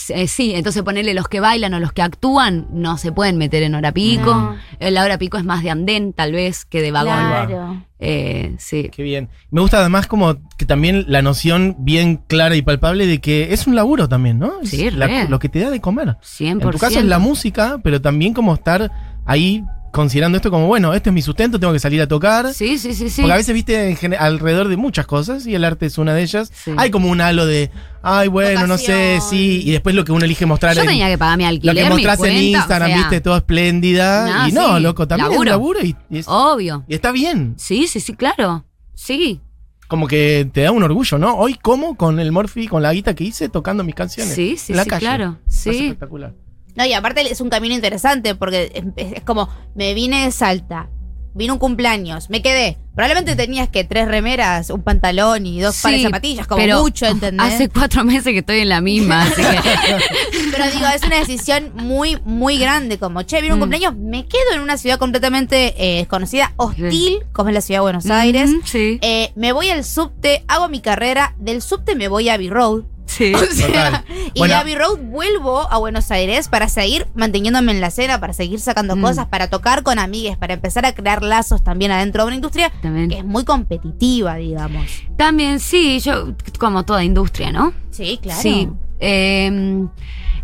eh, 0.09 0.27
sí, 0.27 0.53
entonces 0.53 0.83
ponerle 0.83 1.13
los 1.13 1.27
que 1.27 1.39
bailan 1.39 1.73
o 1.73 1.79
los 1.79 1.91
que 1.93 2.01
actúan 2.03 2.67
no 2.71 2.97
se 2.97 3.11
pueden 3.11 3.37
meter 3.37 3.63
en 3.63 3.73
hora 3.75 3.91
pico. 3.91 4.33
No. 4.33 4.55
Eh, 4.79 4.91
La 4.91 5.03
hora 5.03 5.17
pico 5.17 5.37
es 5.37 5.43
más 5.43 5.63
de 5.63 5.71
andén, 5.71 6.13
tal 6.13 6.31
vez, 6.31 6.65
que 6.65 6.81
de 6.81 6.91
vagón. 6.91 7.15
Claro. 7.15 7.83
Eh, 7.99 8.55
sí. 8.59 8.89
Qué 8.95 9.01
bien. 9.03 9.29
Me 9.49 9.61
gusta 9.61 9.79
además 9.79 10.05
como 10.07 10.35
que 10.57 10.65
también 10.65 11.05
la 11.07 11.21
noción 11.21 11.75
bien 11.79 12.17
clara 12.27 12.55
y 12.55 12.61
palpable 12.61 13.07
de 13.07 13.19
que 13.19 13.53
es 13.53 13.65
un 13.67 13.75
laburo 13.75 14.07
también, 14.07 14.37
¿no? 14.37 14.61
Es 14.61 14.69
Sí, 14.69 14.91
la- 14.91 15.07
re. 15.07 15.27
lo 15.29 15.39
que 15.39 15.49
te 15.49 15.59
da 15.59 15.71
de 15.71 15.81
comer. 15.81 16.17
100%. 16.21 16.51
En 16.67 16.71
tu 16.71 16.77
caso 16.77 16.99
es 16.99 17.05
la 17.05 17.19
música, 17.19 17.79
pero 17.83 18.01
también 18.01 18.33
como 18.33 18.53
estar 18.53 18.91
ahí 19.25 19.63
considerando 19.95 20.35
esto 20.35 20.51
como, 20.51 20.67
bueno, 20.67 20.93
este 20.93 21.09
es 21.09 21.13
mi 21.13 21.21
sustento, 21.21 21.57
tengo 21.57 21.71
que 21.71 21.79
salir 21.79 22.01
a 22.01 22.07
tocar. 22.07 22.53
Sí, 22.53 22.77
sí, 22.77 22.93
sí, 22.93 23.09
sí. 23.09 23.21
Porque 23.21 23.33
a 23.33 23.37
veces 23.37 23.53
viste 23.53 23.97
alrededor 24.19 24.67
de 24.67 24.75
muchas 24.75 25.07
cosas 25.07 25.47
y 25.47 25.55
el 25.55 25.63
arte 25.63 25.85
es 25.85 25.97
una 25.97 26.13
de 26.13 26.21
ellas. 26.23 26.51
Sí. 26.53 26.71
Hay 26.77 26.91
como 26.91 27.07
un 27.09 27.21
halo 27.21 27.45
de, 27.45 27.71
ay, 28.03 28.27
bueno, 28.27 28.67
no 28.67 28.77
sé, 28.77 29.19
sí, 29.29 29.61
y 29.65 29.71
después 29.71 29.95
lo 29.95 30.03
que 30.03 30.11
uno 30.11 30.25
elige 30.25 30.45
mostrar 30.45 30.75
Yo 30.75 30.81
en, 30.81 30.87
tenía 30.87 31.07
que 31.07 31.17
pagar 31.17 31.37
mi 31.37 31.43
lo 31.45 31.49
alquiler, 31.49 31.75
que 31.75 31.83
mi 31.83 31.89
mostrás 31.89 32.19
en 32.23 32.37
Instagram, 32.37 32.89
o 32.89 32.93
sea, 32.93 32.97
viste, 32.97 33.21
todo 33.21 33.37
espléndida. 33.37 34.25
No, 34.41 34.47
y 34.49 34.51
no, 34.51 34.75
sí, 34.77 34.83
loco, 34.83 35.07
también 35.07 35.31
es 35.31 35.37
un 35.39 35.45
laburo. 35.45 35.79
laburo 35.79 35.87
y, 35.87 35.95
y 36.15 36.17
es- 36.19 36.27
Obvio. 36.27 36.83
y 36.87 36.93
está 36.93 37.11
bien. 37.13 37.55
Sí, 37.57 37.87
sí, 37.87 37.99
sí, 38.01 38.13
claro. 38.15 38.65
Sí. 38.93 39.39
Como 39.87 40.07
que 40.07 40.49
te 40.51 40.61
da 40.61 40.71
un 40.71 40.81
orgullo, 40.83 41.17
¿no? 41.19 41.35
Hoy 41.35 41.53
como 41.61 41.95
con 41.95 42.19
el 42.19 42.31
Morphy, 42.31 42.67
con 42.67 42.81
la 42.81 42.91
guita 42.91 43.13
que 43.13 43.23
hice, 43.23 43.49
tocando 43.49 43.83
mis 43.83 43.93
canciones. 43.95 44.33
Sí, 44.33 44.57
sí, 44.57 44.73
en 44.73 44.77
la 44.77 44.83
sí, 44.83 44.89
calle. 44.89 44.99
claro. 45.05 45.37
Es 45.47 45.55
Sí. 45.55 45.69
espectacular. 45.69 46.33
No, 46.75 46.85
y 46.85 46.93
aparte 46.93 47.21
es 47.31 47.41
un 47.41 47.49
camino 47.49 47.73
interesante 47.75 48.35
porque 48.35 48.71
es, 48.97 49.13
es 49.15 49.23
como, 49.23 49.49
me 49.75 49.93
vine 49.93 50.25
de 50.25 50.31
Salta, 50.31 50.89
vino 51.33 51.53
un 51.53 51.59
cumpleaños, 51.59 52.29
me 52.29 52.41
quedé. 52.41 52.77
Probablemente 52.95 53.35
tenías 53.35 53.67
que 53.67 53.83
tres 53.83 54.07
remeras, 54.07 54.69
un 54.69 54.81
pantalón 54.81 55.45
y 55.45 55.59
dos 55.59 55.81
pares 55.81 55.99
de 55.99 56.05
zapatillas, 56.07 56.47
como 56.47 56.61
pero 56.61 56.81
mucho, 56.81 57.05
¿entendés? 57.07 57.45
Hace 57.53 57.67
cuatro 57.67 58.05
meses 58.05 58.31
que 58.31 58.37
estoy 58.39 58.59
en 58.59 58.69
la 58.69 58.79
misma, 58.79 59.23
así 59.23 59.41
que. 59.41 59.59
Pero 60.51 60.71
digo, 60.71 60.85
es 60.95 61.03
una 61.03 61.17
decisión 61.19 61.71
muy, 61.75 62.17
muy 62.23 62.57
grande, 62.57 62.97
como, 62.97 63.23
che, 63.23 63.41
vino 63.41 63.55
un 63.55 63.59
Mm. 63.59 63.63
cumpleaños, 63.63 63.97
me 63.97 64.25
quedo 64.25 64.53
en 64.53 64.61
una 64.61 64.77
ciudad 64.77 64.97
completamente 64.97 65.73
eh, 65.77 65.97
desconocida, 65.97 66.53
hostil, 66.55 67.19
como 67.33 67.49
es 67.49 67.55
la 67.55 67.59
ciudad 67.61 67.79
de 67.79 67.83
Buenos 67.83 68.09
Aires. 68.09 68.49
Sí. 68.63 68.97
Eh, 69.01 69.33
me 69.35 69.51
voy 69.51 69.69
al 69.71 69.83
subte, 69.83 70.45
hago 70.47 70.69
mi 70.69 70.79
carrera, 70.79 71.35
del 71.37 71.61
subte 71.61 71.95
me 71.95 72.07
voy 72.07 72.29
a 72.29 72.35
Abbey 72.35 72.49
Road. 72.49 72.83
Sí. 73.05 73.33
O 73.35 73.39
sea, 73.39 73.67
Total. 73.67 74.05
y 74.33 74.39
Bueno. 74.39 74.53
de 74.55 74.59
Abbey 74.59 74.75
Road 74.75 74.97
vuelvo 74.99 75.71
a 75.71 75.77
Buenos 75.77 76.09
Aires 76.11 76.47
para 76.49 76.67
seguir 76.69 77.07
manteniéndome 77.15 77.71
en 77.71 77.79
la 77.81 77.87
escena, 77.87 78.19
para 78.19 78.33
seguir 78.33 78.59
sacando 78.59 78.95
Mm. 78.95 79.01
cosas, 79.01 79.27
para 79.27 79.49
tocar 79.49 79.83
con 79.83 79.99
amigues, 79.99 80.37
para 80.37 80.53
empezar 80.55 80.85
a 80.85 80.93
crear 80.93 81.23
lazos 81.23 81.63
también 81.63 81.91
adentro 81.91 82.23
de 82.23 82.27
una 82.27 82.35
industria 82.35 82.71
También. 82.81 83.09
que 83.09 83.17
es 83.19 83.25
muy 83.25 83.43
competitiva, 83.45 84.35
digamos. 84.35 84.85
También, 85.17 85.59
sí, 85.59 85.99
yo, 85.99 86.33
como 86.59 86.83
toda 86.83 87.03
industria, 87.03 87.51
¿no? 87.51 87.73
Sí, 87.91 88.19
claro. 88.21 88.41
Sí. 88.41 88.67
Eh, 88.99 89.85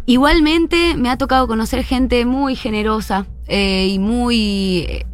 igualmente 0.06 0.96
me 0.96 1.10
ha 1.10 1.18
tocado 1.18 1.48
conocer 1.48 1.84
gente 1.84 2.26
muy 2.26 2.56
generosa 2.56 3.26
eh, 3.48 3.88
y 3.92 4.00
muy. 4.00 5.06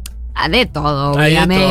Eh, 0.46 0.48
de 0.50 0.66
todo, 0.66 1.14
de 1.16 1.26
obviamente. 1.26 1.64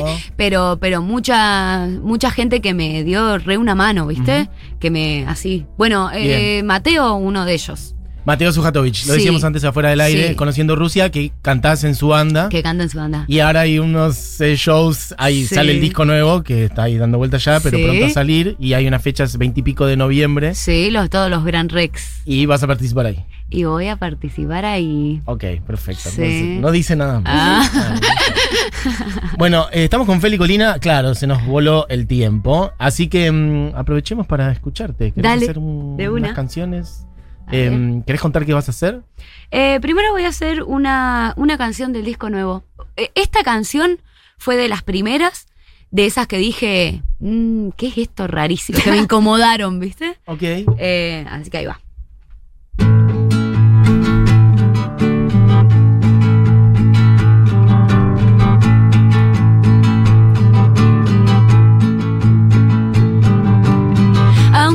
todo. 0.00 0.16
Pero, 0.36 0.78
pero 0.80 1.02
mucha, 1.02 1.86
mucha 2.02 2.30
gente 2.30 2.60
que 2.60 2.74
me 2.74 3.04
dio 3.04 3.38
re 3.38 3.56
una 3.58 3.74
mano, 3.74 4.06
¿viste? 4.06 4.48
Que 4.80 4.90
me. 4.90 5.24
así. 5.26 5.66
Bueno, 5.78 6.10
eh, 6.14 6.62
Mateo, 6.64 7.14
uno 7.14 7.44
de 7.44 7.54
ellos. 7.54 7.90
Mateo 8.26 8.50
Sujatovich, 8.52 9.04
lo 9.04 9.12
Sí. 9.12 9.18
decíamos 9.18 9.44
antes 9.44 9.62
afuera 9.64 9.90
del 9.90 10.00
aire, 10.00 10.28
Sí. 10.28 10.34
conociendo 10.34 10.76
Rusia, 10.76 11.10
que 11.10 11.30
cantás 11.42 11.84
en 11.84 11.94
su 11.94 12.08
banda. 12.08 12.48
Que 12.48 12.62
canta 12.62 12.84
en 12.84 12.88
su 12.88 12.96
banda. 12.96 13.26
Y 13.28 13.40
ahora 13.40 13.60
hay 13.60 13.78
unos 13.78 14.40
eh, 14.40 14.54
shows, 14.56 15.14
ahí 15.18 15.44
Sí. 15.44 15.54
sale 15.54 15.72
el 15.72 15.80
disco 15.82 16.06
nuevo, 16.06 16.42
que 16.42 16.64
está 16.64 16.84
ahí 16.84 16.96
dando 16.96 17.18
vueltas 17.18 17.44
ya, 17.44 17.60
pero 17.60 17.76
pronto 17.78 18.06
a 18.06 18.08
salir. 18.08 18.56
Y 18.58 18.72
hay 18.72 18.86
una 18.86 18.98
fecha, 18.98 19.26
veintipico 19.36 19.84
de 19.84 19.98
noviembre, 19.98 20.54
Sí, 20.54 20.90
los, 20.90 21.10
todos 21.10 21.28
los 21.28 21.44
Gran 21.44 21.68
Rex. 21.68 22.22
y 22.24 22.46
vas 22.46 22.62
a 22.62 22.66
participar 22.66 23.04
ahí. 23.06 23.22
Y 23.50 23.64
voy 23.64 23.88
a 23.88 23.96
participar 23.96 24.64
ahí. 24.64 25.22
Ok, 25.26 25.44
perfecto. 25.66 26.10
Sí. 26.10 26.58
No 26.60 26.70
dice 26.72 26.96
nada 26.96 27.20
más. 27.20 27.70
Ah. 27.74 28.00
Ah, 28.02 29.30
bueno, 29.38 29.66
eh, 29.72 29.84
estamos 29.84 30.06
con 30.06 30.20
Feli 30.20 30.38
Colina. 30.38 30.78
Claro, 30.78 31.14
se 31.14 31.26
nos 31.26 31.44
voló 31.46 31.86
el 31.88 32.06
tiempo. 32.06 32.72
Así 32.78 33.08
que 33.08 33.30
mm, 33.30 33.72
aprovechemos 33.76 34.26
para 34.26 34.50
escucharte. 34.50 35.12
¿Querés 35.12 35.22
Dale, 35.30 35.44
hacer 35.44 35.58
un- 35.58 35.96
de 35.96 36.08
una. 36.08 36.20
unas 36.28 36.32
canciones? 36.34 37.06
Em, 37.50 38.02
¿Querés 38.02 38.20
contar 38.22 38.46
qué 38.46 38.54
vas 38.54 38.68
a 38.68 38.72
hacer? 38.72 39.02
Eh, 39.50 39.78
primero 39.80 40.10
voy 40.12 40.24
a 40.24 40.28
hacer 40.28 40.62
una, 40.62 41.34
una 41.36 41.58
canción 41.58 41.92
del 41.92 42.04
disco 42.04 42.30
nuevo. 42.30 42.64
Eh, 42.96 43.10
esta 43.14 43.42
canción 43.44 43.98
fue 44.38 44.56
de 44.56 44.68
las 44.68 44.82
primeras, 44.82 45.46
de 45.90 46.06
esas 46.06 46.26
que 46.26 46.38
dije, 46.38 47.02
"Mm, 47.20 47.68
¿qué 47.76 47.88
es 47.88 47.98
esto 47.98 48.26
rarísimo? 48.26 48.78
Que 48.82 48.90
me 48.90 48.96
incomodaron, 49.08 49.78
¿viste? 49.78 50.16
Ok. 50.26 50.42
Eh, 50.78 51.26
así 51.30 51.50
que 51.50 51.58
ahí 51.58 51.66
va. 51.66 51.80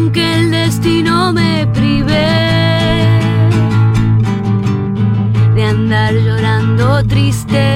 Aunque 0.01 0.33
el 0.33 0.49
destino 0.49 1.33
me 1.33 1.67
prive 1.73 2.25
de 5.55 5.63
andar 5.65 6.13
llorando 6.13 7.03
tristezas, 7.05 7.68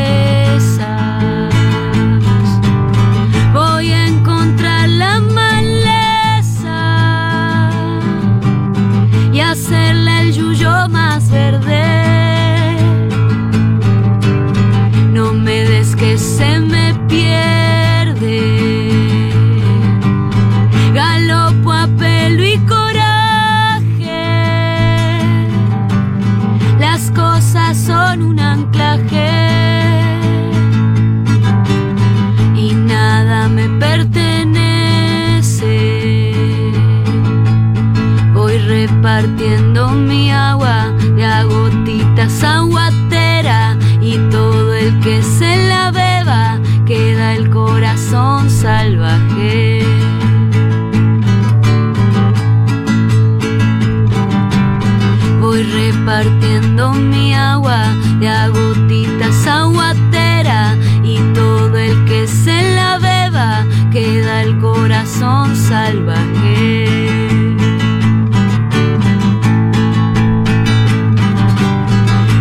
repartiendo 56.23 56.93
mi 56.93 57.33
agua 57.33 57.93
de 58.19 58.27
a 58.27 58.47
gotitas 58.47 59.47
aguatera 59.47 60.77
y 61.03 61.17
todo 61.33 61.77
el 61.77 62.05
que 62.05 62.27
se 62.27 62.75
la 62.75 62.97
beba 62.97 63.65
queda 63.91 64.43
el 64.43 64.57
corazón 64.59 65.55
salvaje. 65.55 66.87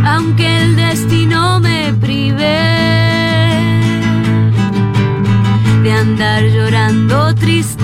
Aunque 0.04 0.62
el 0.62 0.76
destino 0.76 1.60
me 1.60 1.92
prive 1.94 2.58
de 5.82 5.92
andar 5.92 6.44
llorando 6.44 7.34
tristeza. 7.34 7.81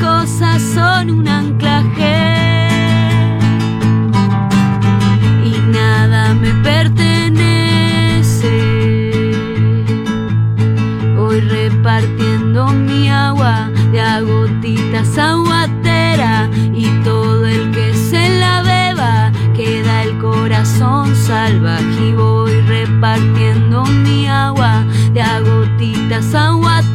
Cosas 0.00 0.62
son 0.74 1.10
un 1.10 1.28
anclaje. 1.28 2.16
Y 5.44 5.58
nada 5.70 6.34
me 6.34 6.50
pertenece. 6.62 6.96
Voy 11.16 11.40
repartiendo 11.40 12.68
mi 12.68 13.08
agua 13.08 13.70
de 13.92 14.00
a 14.00 14.20
gotitas 14.20 15.18
aguatera 15.18 16.48
y 16.74 16.86
todo 17.04 17.46
el 17.46 17.70
que 17.72 17.94
se 17.94 18.38
la 18.38 18.62
beba 18.62 19.32
queda 19.54 20.02
el 20.02 20.18
corazón 20.18 21.14
salvaje 21.14 22.08
y 22.08 22.12
voy 22.12 22.60
repartiendo 22.62 23.84
mi 23.84 24.26
agua 24.26 24.84
de 25.12 25.22
a 25.22 25.40
gotitas 25.40 26.34
aguatera 26.34 26.85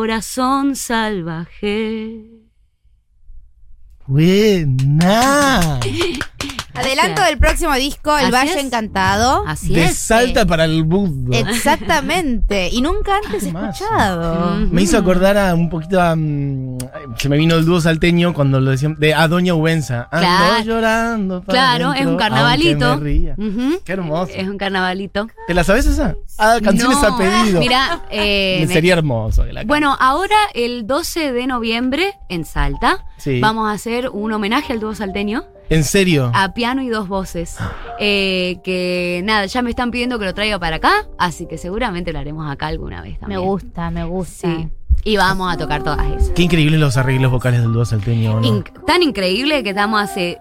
corazón 0.00 0.76
salvaje. 0.76 2.24
Buena. 4.06 5.78
Adelanto 6.74 7.22
del 7.22 7.38
próximo 7.38 7.74
disco, 7.74 8.16
El 8.16 8.26
Así 8.26 8.32
Valle 8.32 8.58
es. 8.58 8.64
Encantado. 8.64 9.44
Así 9.46 9.74
De 9.74 9.84
es. 9.86 9.96
Salta 9.98 10.46
para 10.46 10.64
el 10.64 10.84
mundo. 10.84 11.32
Exactamente. 11.36 12.68
Y 12.70 12.80
nunca 12.82 13.16
antes 13.24 13.44
Temazo. 13.44 13.84
escuchado. 13.84 14.56
Mm. 14.56 14.70
Me 14.72 14.82
hizo 14.82 14.98
acordar 14.98 15.36
a 15.38 15.54
un 15.54 15.68
poquito 15.70 16.00
a. 16.00 16.14
mm, 16.16 16.78
se 17.16 17.28
me 17.28 17.36
vino 17.38 17.56
el 17.56 17.64
dúo 17.64 17.80
salteño 17.80 18.32
cuando 18.34 18.60
lo 18.60 18.70
decían. 18.70 18.96
De 18.98 19.14
a 19.14 19.26
Doña 19.28 19.54
Ubenza. 19.54 20.08
Ando 20.10 20.26
Claro. 20.26 20.64
llorando. 20.64 21.42
para 21.42 21.58
Claro, 21.58 21.92
es 21.94 22.06
un 22.06 22.16
carnavalito. 22.16 22.86
aunque 22.86 23.04
me 23.04 23.10
ría. 23.10 23.34
Ujú. 23.36 23.80
Qué 23.84 23.92
hermoso. 23.92 24.32
Es 24.34 24.48
un 24.48 24.58
carnavalito. 24.58 25.28
¿Te 25.46 25.54
la 25.54 25.64
sabes 25.64 25.86
esa? 25.86 26.14
Ah, 26.38 26.58
canciones 26.62 27.00
No, 27.02 27.08
a 27.08 27.18
pedido. 27.18 27.60
Mira, 27.60 28.02
eh, 28.10 28.64
me- 28.66 28.72
Sería 28.72 28.94
hermoso 28.94 29.44
que 29.44 29.52
la 29.52 29.64
bueno, 29.64 29.96
ahora 30.00 30.36
el 30.54 30.86
12 30.86 31.32
de 31.32 31.46
noviembre 31.46 32.14
en 32.28 32.44
Salta 32.44 33.04
Sí. 33.18 33.40
vamos 33.40 33.68
a 33.68 33.72
hacer 33.72 34.08
un 34.08 34.32
homenaje 34.32 34.72
al 34.72 34.80
dúo 34.80 34.94
salteño 34.94 35.44
¿En 35.70 35.84
serio? 35.84 36.30
a 36.34 36.52
piano 36.52 36.82
y 36.82 36.88
dos 36.88 37.08
voces. 37.08 37.56
Eh, 37.98 38.58
que 38.64 39.22
nada, 39.24 39.46
ya 39.46 39.62
me 39.62 39.70
están 39.70 39.90
pidiendo 39.90 40.18
que 40.18 40.24
lo 40.26 40.34
traiga 40.34 40.58
para 40.58 40.76
acá, 40.76 41.06
así 41.18 41.46
que 41.46 41.56
seguramente 41.58 42.12
lo 42.12 42.18
haremos 42.18 42.50
acá 42.50 42.66
alguna 42.66 43.00
vez 43.02 43.12
Me 43.14 43.18
también. 43.20 43.40
gusta, 43.42 43.90
me 43.90 44.04
gusta. 44.04 44.48
Sí. 44.48 44.68
Y 45.04 45.16
vamos 45.16 45.52
a 45.52 45.56
tocar 45.56 45.82
todas 45.82 46.06
esas. 46.12 46.30
Qué 46.30 46.42
increíbles 46.42 46.78
los 46.78 46.96
arreglos 46.96 47.30
vocales 47.32 47.60
del 47.62 47.72
dúo 47.72 47.84
salteño, 47.84 48.34
¿o 48.34 48.40
¿no? 48.40 48.62
Tan 48.86 49.02
increíble 49.02 49.62
que 49.62 49.70
estamos 49.70 50.02
hace 50.02 50.38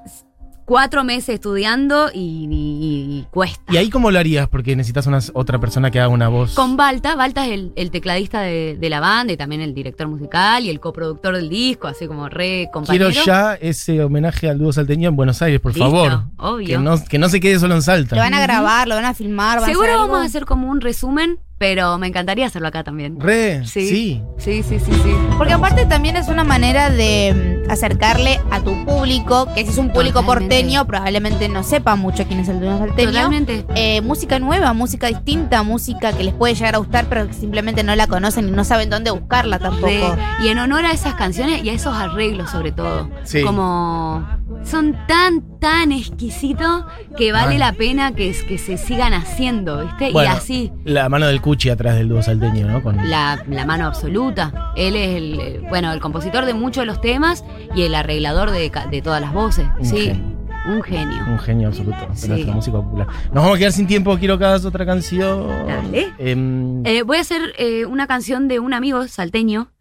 cuatro 0.69 1.03
meses 1.03 1.29
estudiando 1.29 2.12
y, 2.13 2.47
y- 2.47 3.17
y 3.19 3.25
cuesta. 3.32 3.73
¿Y 3.73 3.77
ahí 3.77 3.89
cómo 3.89 4.12
lo 4.12 4.19
harías? 4.19 4.47
Porque 4.47 4.75
necesitas 4.75 5.08
una, 5.08 5.17
otra 5.34 5.58
persona 5.60 5.89
que 5.89 5.99
haga 5.99 6.10
una 6.10 6.27
voz. 6.27 6.53
Con 6.53 6.77
Balta, 6.77 7.15
Balta 7.15 7.47
es 7.47 7.53
el, 7.53 7.73
el 7.75 7.89
tecladista 7.89 8.41
de, 8.41 8.77
de 8.79 8.89
la 8.91 8.99
banda 8.99 9.34
y 9.34 9.38
también 9.38 9.62
el 9.62 9.73
director 9.73 10.08
musical 10.08 10.63
y 10.63 10.69
el 10.69 10.79
coproductor 10.79 11.36
del 11.36 11.49
disco, 11.49 11.88
así 11.88 12.05
como 12.05 12.29
re 12.29 12.69
compañero. 12.71 13.08
Quiero 13.10 13.25
ya 13.25 13.55
ese 13.55 14.03
homenaje 14.03 14.47
al 14.47 14.60
dúo 14.60 14.71
salteño 14.71 15.10
en 15.10 15.15
Buenos 15.15 15.41
Aires, 15.41 15.60
por 15.60 15.73
Listo, 15.73 15.89
favor. 15.89 16.25
obvio. 16.38 16.67
Que 16.67 16.77
no, 16.77 17.03
que 17.03 17.17
no 17.17 17.29
se 17.29 17.39
quede 17.39 17.58
solo 17.58 17.73
en 17.73 17.82
Salta. 17.82 18.15
Lo 18.15 18.21
van 18.21 18.36
a 18.36 18.39
grabar, 18.41 18.88
lo 18.88 18.93
van 18.93 19.05
a 19.05 19.15
filmar. 19.15 19.55
van 19.60 19.63
a 19.63 19.71
Seguro 19.71 19.88
hacer 19.88 19.95
algo. 19.99 20.08
vamos 20.12 20.23
a 20.23 20.27
hacer 20.27 20.45
como 20.45 20.69
un 20.69 20.82
resumen, 20.82 21.39
pero 21.60 21.98
me 22.00 22.08
encantaría 22.08 22.48
hacerlo 22.48 22.69
acá 22.69 22.84
también. 22.84 23.19
Re, 23.19 23.63
Sí. 23.65 23.88
sí. 23.88 24.24
Sí, 24.38 24.63
sí, 24.63 24.80
sí, 24.80 24.91
sí. 24.91 25.13
Porque 25.38 25.54
aparte 25.54 25.86
también 25.86 26.15
es 26.15 26.30
una 26.30 26.43
manera 26.45 26.89
de 26.89 27.63
mm, 27.67 27.72
acercarle 27.72 28.39
a 28.50 28.62
tu 28.62 28.86
público, 28.86 29.45
que 29.54 29.63
si 29.65 29.69
es 29.72 29.78
un 29.78 29.89
público 29.89 30.22
Totalmente. 30.22 30.56
porteño, 30.56 30.88
probablemente 30.88 31.50
no 31.50 31.63
sepa 31.63 31.95
mucho 31.98 32.26
quién 32.26 32.39
es 32.39 32.48
el 32.50 32.60
dueño 32.62 32.78
salteño. 32.80 33.12
Totalmente. 33.12 33.65
Eh, 33.76 34.02
música 34.02 34.39
nueva, 34.39 34.72
música 34.74 35.08
distinta, 35.08 35.62
música 35.63 36.13
que 36.13 36.24
les 36.24 36.34
puede 36.34 36.56
llegar 36.56 36.76
a 36.76 36.78
gustar, 36.80 37.06
pero 37.10 37.28
que 37.28 37.34
simplemente 37.34 37.84
no 37.84 37.93
la 37.95 38.08
conocen 38.08 38.48
y 38.48 38.52
no 38.52 38.63
saben 38.63 38.89
dónde 38.89 39.12
buscarla 39.12 39.60
tampoco. 39.60 39.88
Re- 39.88 40.45
y 40.45 40.48
en 40.48 40.58
honor 40.60 40.86
a 40.86 40.93
esas 40.93 41.15
canciones 41.15 41.63
y 41.63 41.69
a 41.69 41.74
esos 41.74 41.93
arreglos 41.93 42.50
sobre 42.50 42.72
todo. 42.72 43.10
Sí. 43.24 43.41
Como 43.41 44.26
son 44.63 44.98
tan, 45.08 45.59
tan 45.60 45.91
exquisitos 45.91 46.86
que 47.17 47.32
vale 47.32 47.58
Mal. 47.58 47.60
la 47.60 47.74
pena 47.74 48.13
que, 48.15 48.34
que 48.48 48.58
se 48.58 48.78
sigan 48.78 49.13
haciendo, 49.13 49.84
¿viste? 49.86 50.12
Bueno, 50.12 50.32
y 50.34 50.38
así, 50.38 50.72
La 50.86 51.10
mano 51.10 51.28
del 51.28 51.41
Cuchi 51.41 51.69
atrás 51.69 51.95
del 51.95 52.10
dúo 52.10 52.22
salteño, 52.24 52.67
¿no? 52.67 52.82
Con, 52.82 52.98
la, 53.10 53.43
la 53.48 53.65
mano 53.65 53.86
absoluta. 53.86 54.72
Él 54.76 54.95
es 54.95 55.15
el, 55.15 55.39
eh, 55.39 55.62
bueno, 55.69 55.91
el 55.91 56.00
compositor 56.00 56.45
de 56.45 56.54
muchos 56.54 56.82
de 56.82 56.86
los 56.86 57.02
temas 57.02 57.43
y 57.76 57.84
el 57.84 57.93
arreglador 57.95 58.52
de, 58.52 58.69
todas 59.04 59.22
las 59.22 59.34
voces. 59.34 59.67
Un 59.80 59.86
sí, 59.86 59.98
genio. 59.98 60.24
un 60.67 60.82
genio. 60.82 61.24
Un 61.28 61.39
genio 61.39 61.67
absoluto 61.67 61.98
Sí. 62.13 62.30
música 62.45 62.78
popular. 62.78 63.08
Nos 63.34 63.43
vamos 63.43 63.56
a 63.56 63.58
quedar 63.60 63.72
sin 63.72 63.88
tiempo, 63.88 64.17
quiero 64.17 64.38
que 64.38 64.45
hagas 64.45 64.63
otra 64.65 64.86
canción. 64.86 65.48
Dale. 65.67 66.13
Em, 66.19 66.86
Eh, 66.86 67.04
voy 67.04 67.17
a 67.17 67.22
hacer 67.22 67.41
eh, 67.58 67.86
una 67.86 68.08
canción 68.08 68.48
de 68.48 68.60
un 68.60 68.74
amigo 68.74 69.08
salteño. 69.08 69.72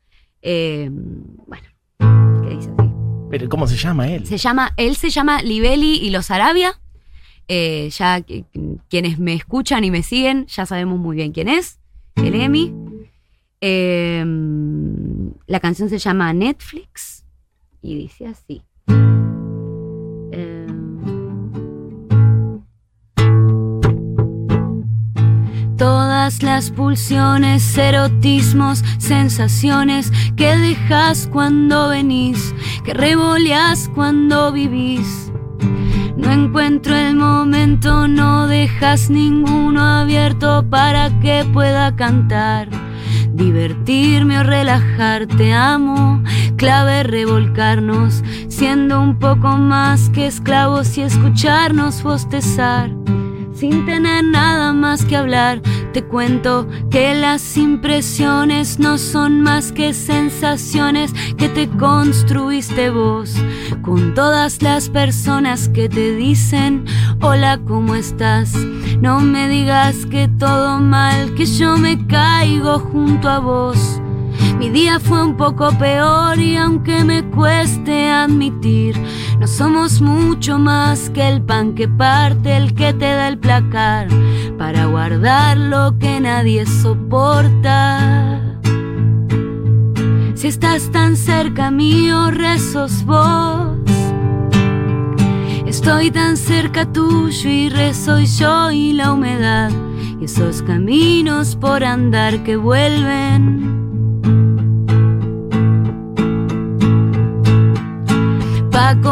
bueno. 0.43 1.67
Pero 3.31 3.49
¿cómo 3.49 3.67
se 3.67 3.77
llama 3.77 4.09
él? 4.09 4.27
Se 4.27 4.38
llama, 4.38 4.73
él 4.77 4.97
se 4.97 5.11
llama 5.11 5.43
Libeli 5.43 5.97
y 5.97 6.11
los 6.11 6.31
Arabia. 6.31 6.81
Eh, 7.51 7.88
ya 7.97 8.21
que- 8.21 8.45
quienes 8.91 9.19
me 9.19 9.33
escuchan 9.33 9.83
y 9.83 9.91
me 9.91 10.03
siguen 10.03 10.45
ya 10.49 10.67
sabemos 10.67 10.99
muy 10.99 11.17
bien 11.17 11.33
quién 11.33 11.49
es, 11.49 11.79
el 12.17 12.35
Emi. 12.35 12.75
Eh, 13.61 14.25
la 15.47 15.61
canción 15.61 15.88
se 15.88 15.99
llama 15.99 16.33
Netflix 16.33 17.25
y 17.83 17.95
dice 17.97 18.27
así. 18.27 18.62
Las 26.43 26.71
pulsiones, 26.71 27.79
erotismos, 27.79 28.85
sensaciones 28.99 30.12
que 30.37 30.59
dejas 30.59 31.27
cuando 31.33 31.88
venís, 31.88 32.55
que 32.85 32.93
revoleas 32.93 33.91
cuando 33.95 34.53
vivís. 34.53 35.33
No 36.19 36.31
encuentro 36.31 36.95
el 36.95 37.17
momento, 37.17 38.07
no 38.07 38.47
dejas 38.47 39.09
ninguno 39.09 39.81
abierto 39.81 40.64
para 40.69 41.09
que 41.21 41.47
pueda 41.51 41.97
cantar. 41.97 42.69
Divertirme 43.33 44.38
o 44.38 44.43
relajar, 44.43 45.27
te 45.27 45.55
amo, 45.55 46.23
clave 46.57 47.05
revolcarnos, 47.05 48.23
siendo 48.49 49.01
un 49.01 49.19
poco 49.19 49.57
más 49.57 50.11
que 50.11 50.27
esclavos 50.27 50.99
y 50.99 51.03
escucharnos 51.03 52.03
bostezar. 52.03 52.91
Sin 53.59 53.87
tener 53.87 54.23
nada 54.23 54.73
más 54.73 55.05
que 55.05 55.16
hablar, 55.16 55.61
te 55.92 56.05
cuento 56.05 56.68
que 56.92 57.12
las 57.12 57.57
impresiones 57.57 58.79
no 58.79 58.99
son 58.99 59.40
más 59.40 59.73
que 59.73 59.94
sensaciones 59.94 61.12
que 61.37 61.49
te 61.49 61.68
construiste 61.68 62.90
vos. 62.90 63.35
Con 63.83 64.14
todas 64.14 64.62
las 64.62 64.88
personas 64.88 65.68
que 65.71 65.88
te 65.88 66.14
dicen, 66.14 66.85
hola, 67.21 67.59
¿cómo 67.66 67.97
estás? 67.97 68.55
No 69.01 69.18
me 69.18 69.49
digas 69.49 70.07
que 70.07 70.29
todo 70.29 70.79
mal, 70.79 71.35
que 71.35 71.44
yo 71.44 71.77
me 71.79 72.07
caigo 72.07 72.79
junto 72.79 73.29
a 73.29 73.40
vos. 73.40 74.01
Mi 74.59 74.71
día 74.71 74.99
fue 74.99 75.23
un 75.23 75.37
poco 75.37 75.71
peor 75.79 76.38
y 76.40 76.57
aunque 76.57 77.05
me 77.05 77.23
cueste 77.31 78.11
admitir, 78.11 79.01
no 79.38 79.47
somos 79.47 80.01
mucho 80.01 80.59
más 80.59 81.11
que 81.11 81.29
el 81.29 81.42
pan 81.42 81.77
que 81.77 81.87
parte 81.87 82.57
el 82.57 82.75
que 82.75 82.92
te 82.92 83.07
da 83.07 83.29
el 83.29 83.38
placar 83.38 84.09
para 84.59 84.87
guardar 84.87 85.57
lo 85.57 85.97
que 85.99 86.18
nadie 86.18 86.66
soporta. 86.66 88.40
Si 90.35 90.49
estás 90.49 90.90
tan 90.90 91.16
cerca 91.16 91.71
mío, 91.71 92.33
rezos 92.33 93.05
vos. 93.05 93.79
Estoy 95.66 96.11
tan 96.11 96.37
cerca 96.37 96.85
tuyo 96.92 97.49
y 97.49 97.68
rezo 97.68 98.18
yo 98.18 98.73
y 98.73 98.92
la 98.92 99.12
humedad 99.12 99.71
y 100.21 100.25
esos 100.25 100.62
caminos 100.62 101.55
por 101.55 101.85
andar 101.85 102.42
que 102.42 102.57
vuelven. 102.57 103.67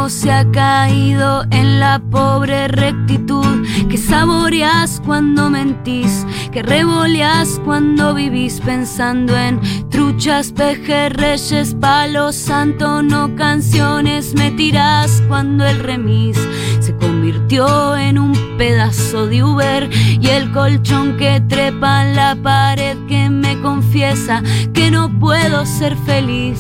Se 0.09 0.33
ha 0.33 0.51
caído 0.53 1.45
en 1.51 1.81
la 1.81 2.01
pobre 2.11 2.67
rectitud. 2.67 3.45
Que 3.91 3.99
saboreas 3.99 5.03
cuando 5.05 5.51
mentís, 5.51 6.25
que 6.51 6.63
revoleas 6.63 7.61
cuando 7.63 8.15
vivís 8.15 8.59
pensando 8.61 9.37
en 9.37 9.61
truchas, 9.91 10.53
pejerreyes, 10.53 11.75
palos 11.75 12.37
santo, 12.37 13.03
no 13.03 13.37
canciones, 13.37 14.33
me 14.33 14.51
tirás 14.53 15.23
cuando 15.29 15.67
el 15.67 15.81
remis 15.81 16.39
se 16.81 16.97
convirtió 16.97 17.97
en 17.99 18.19
un 18.19 18.33
pedazo 18.57 19.27
de 19.27 19.45
Uber. 19.45 19.91
Y 19.93 20.27
el 20.29 20.53
colchón 20.53 21.19
que 21.19 21.43
trepa 21.49 22.07
en 22.07 22.17
la 22.17 22.35
pared 22.35 22.97
que 23.09 23.29
me 23.29 23.61
confiesa 23.61 24.43
que 24.73 24.91
no 24.91 25.11
puedo 25.19 25.67
ser 25.67 25.97
feliz 26.07 26.59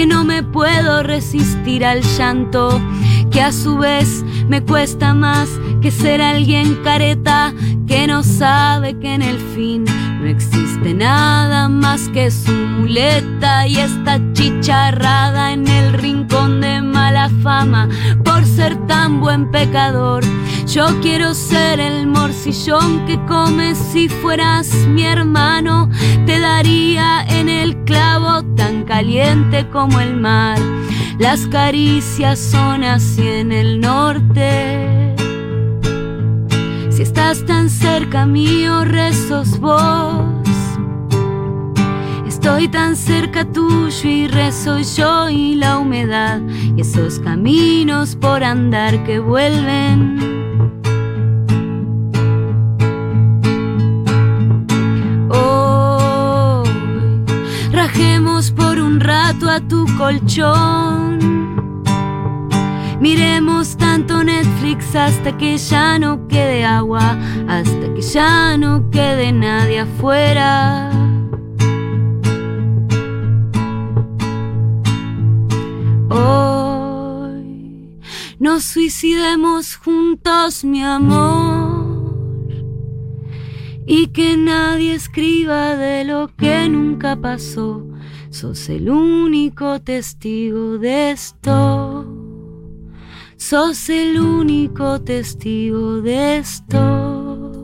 que 0.00 0.06
no 0.06 0.24
me 0.24 0.42
puedo 0.42 1.02
resistir 1.02 1.84
al 1.84 2.00
llanto, 2.00 2.80
que 3.30 3.42
a 3.42 3.52
su 3.52 3.76
vez 3.76 4.24
me 4.48 4.62
cuesta 4.62 5.12
más 5.12 5.50
que 5.82 5.90
ser 5.90 6.22
alguien 6.22 6.76
careta, 6.82 7.52
que 7.86 8.06
no 8.06 8.22
sabe 8.22 8.98
que 8.98 9.12
en 9.12 9.20
el 9.20 9.38
fin 9.54 9.84
no 9.84 10.26
existe 10.26 10.94
nada 10.94 11.68
más 11.68 12.08
que 12.14 12.30
su 12.30 12.50
muleta 12.50 13.66
y 13.66 13.76
esta 13.76 14.18
chicharrada 14.32 15.52
en 15.52 15.68
el 15.68 15.92
rincón 15.92 16.62
de 16.62 16.80
mala 16.80 17.28
fama 17.42 17.86
por 18.24 18.46
ser 18.46 18.76
tan 18.86 19.20
buen 19.20 19.50
pecador. 19.50 20.24
Yo 20.66 20.86
quiero 21.02 21.34
ser 21.34 21.80
el 21.80 22.06
morcillón 22.06 23.04
que 23.04 23.18
comes 23.26 23.76
si 23.76 24.08
fueras 24.08 24.68
mi 24.86 25.02
hermano. 25.02 25.90
Te 26.26 26.38
daría 26.38 27.24
en 27.28 27.48
el 27.48 27.76
clavo 27.84 28.44
tan 28.54 28.84
caliente 28.84 29.68
como 29.70 29.89
el 29.98 30.14
mar. 30.14 30.58
Las 31.18 31.46
caricias 31.46 32.38
son 32.38 32.84
así 32.84 33.26
en 33.26 33.50
el 33.50 33.80
norte. 33.80 35.16
Si 36.90 37.02
estás 37.02 37.44
tan 37.46 37.70
cerca 37.70 38.26
mío, 38.26 38.84
rezos 38.84 39.58
vos. 39.58 40.24
Estoy 42.26 42.68
tan 42.68 42.96
cerca 42.96 43.44
tuyo 43.44 44.08
y 44.08 44.26
rezo 44.26 44.78
yo 44.78 45.28
y 45.28 45.56
la 45.56 45.78
humedad 45.78 46.40
y 46.76 46.80
esos 46.80 47.18
caminos 47.18 48.16
por 48.16 48.42
andar 48.44 49.04
que 49.04 49.18
vuelven. 49.18 50.29
Un 58.90 58.98
rato 58.98 59.48
a 59.48 59.60
tu 59.60 59.86
colchón. 59.96 61.18
Miremos 63.00 63.76
tanto 63.76 64.24
Netflix 64.24 64.96
hasta 64.96 65.36
que 65.38 65.56
ya 65.58 65.98
no 65.98 66.26
quede 66.26 66.64
agua, 66.64 67.16
hasta 67.48 67.94
que 67.94 68.02
ya 68.02 68.56
no 68.56 68.90
quede 68.90 69.32
nadie 69.32 69.80
afuera. 69.80 70.90
Hoy 76.10 77.94
nos 78.40 78.64
suicidemos 78.64 79.76
juntos, 79.76 80.64
mi 80.64 80.82
amor, 80.82 82.18
y 83.86 84.08
que 84.08 84.36
nadie 84.36 84.94
escriba 84.94 85.76
de 85.76 86.04
lo 86.04 86.28
que 86.36 86.68
nunca 86.68 87.14
pasó. 87.14 87.89
Sos 88.30 88.68
el 88.68 88.88
único 88.88 89.80
testigo 89.80 90.78
de 90.78 91.10
esto. 91.10 92.06
Sos 93.36 93.88
el 93.88 94.20
único 94.20 95.00
testigo 95.00 96.00
de 96.00 96.38
esto. 96.38 97.56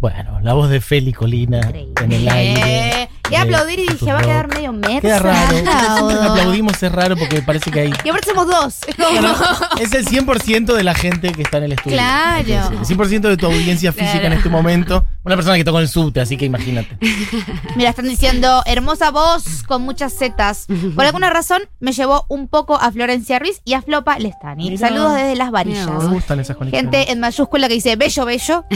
Bueno, 0.00 0.40
la 0.40 0.54
voz 0.54 0.68
de 0.68 0.80
Feli 0.80 1.12
Colina 1.12 1.60
en 2.02 2.10
el 2.12 2.28
aire. 2.28 3.08
Y 3.30 3.36
aplaudir 3.36 3.78
y 3.78 3.86
dije, 3.86 4.12
va 4.12 4.18
a 4.18 4.22
quedar 4.22 4.48
medio 4.48 4.72
merda. 4.72 5.00
Queda 5.00 5.18
raro. 5.20 5.56
Aplaudimos 6.32 6.82
es 6.82 6.90
raro 6.92 7.16
porque 7.16 7.40
parece 7.40 7.70
que 7.70 7.80
hay. 7.80 7.92
Y 8.04 8.08
aparte 8.08 8.30
somos 8.30 8.46
dos. 8.48 8.78
Es 9.80 9.92
el 9.94 10.04
100% 10.06 10.74
de 10.74 10.82
la 10.82 10.94
gente 10.94 11.30
que 11.32 11.42
está 11.42 11.58
en 11.58 11.64
el 11.64 11.72
estudio. 11.72 11.96
Claro. 11.96 12.42
El 12.48 12.84
100% 12.84 13.20
de 13.20 13.36
tu 13.36 13.46
audiencia 13.46 13.92
física 13.92 14.12
Claro. 14.12 14.26
en 14.26 14.32
este 14.34 14.48
momento. 14.48 15.06
Una 15.24 15.36
persona 15.36 15.56
que 15.56 15.64
tocó 15.64 15.78
en 15.78 15.82
el 15.82 15.88
subte, 15.88 16.20
así 16.20 16.36
que 16.36 16.46
imagínate. 16.46 16.98
Mira, 17.76 17.90
están 17.90 18.08
diciendo, 18.08 18.62
hermosa 18.66 19.10
voz 19.10 19.62
con 19.62 19.82
muchas 19.82 20.16
zetas. 20.18 20.66
Por 20.96 21.04
alguna 21.04 21.30
razón 21.30 21.62
me 21.78 21.92
llevó 21.92 22.26
un 22.28 22.48
poco 22.48 22.76
a 22.76 22.90
Florencia 22.90 23.38
Ruiz 23.38 23.60
y 23.64 23.74
a 23.74 23.82
Flopa 23.82 24.18
Lestani. 24.18 24.70
Mira. 24.70 24.88
Saludos 24.88 25.14
desde 25.14 25.36
las 25.36 25.52
varillas. 25.52 25.86
Mira 25.86 25.98
Me 26.00 26.14
gustan 26.14 26.40
esas 26.40 26.56
conexiones. 26.56 26.90
Gente 26.90 27.12
en 27.12 27.20
mayúscula 27.20 27.68
que 27.68 27.74
dice 27.74 27.96
bello, 27.96 28.24
bello. 28.24 28.64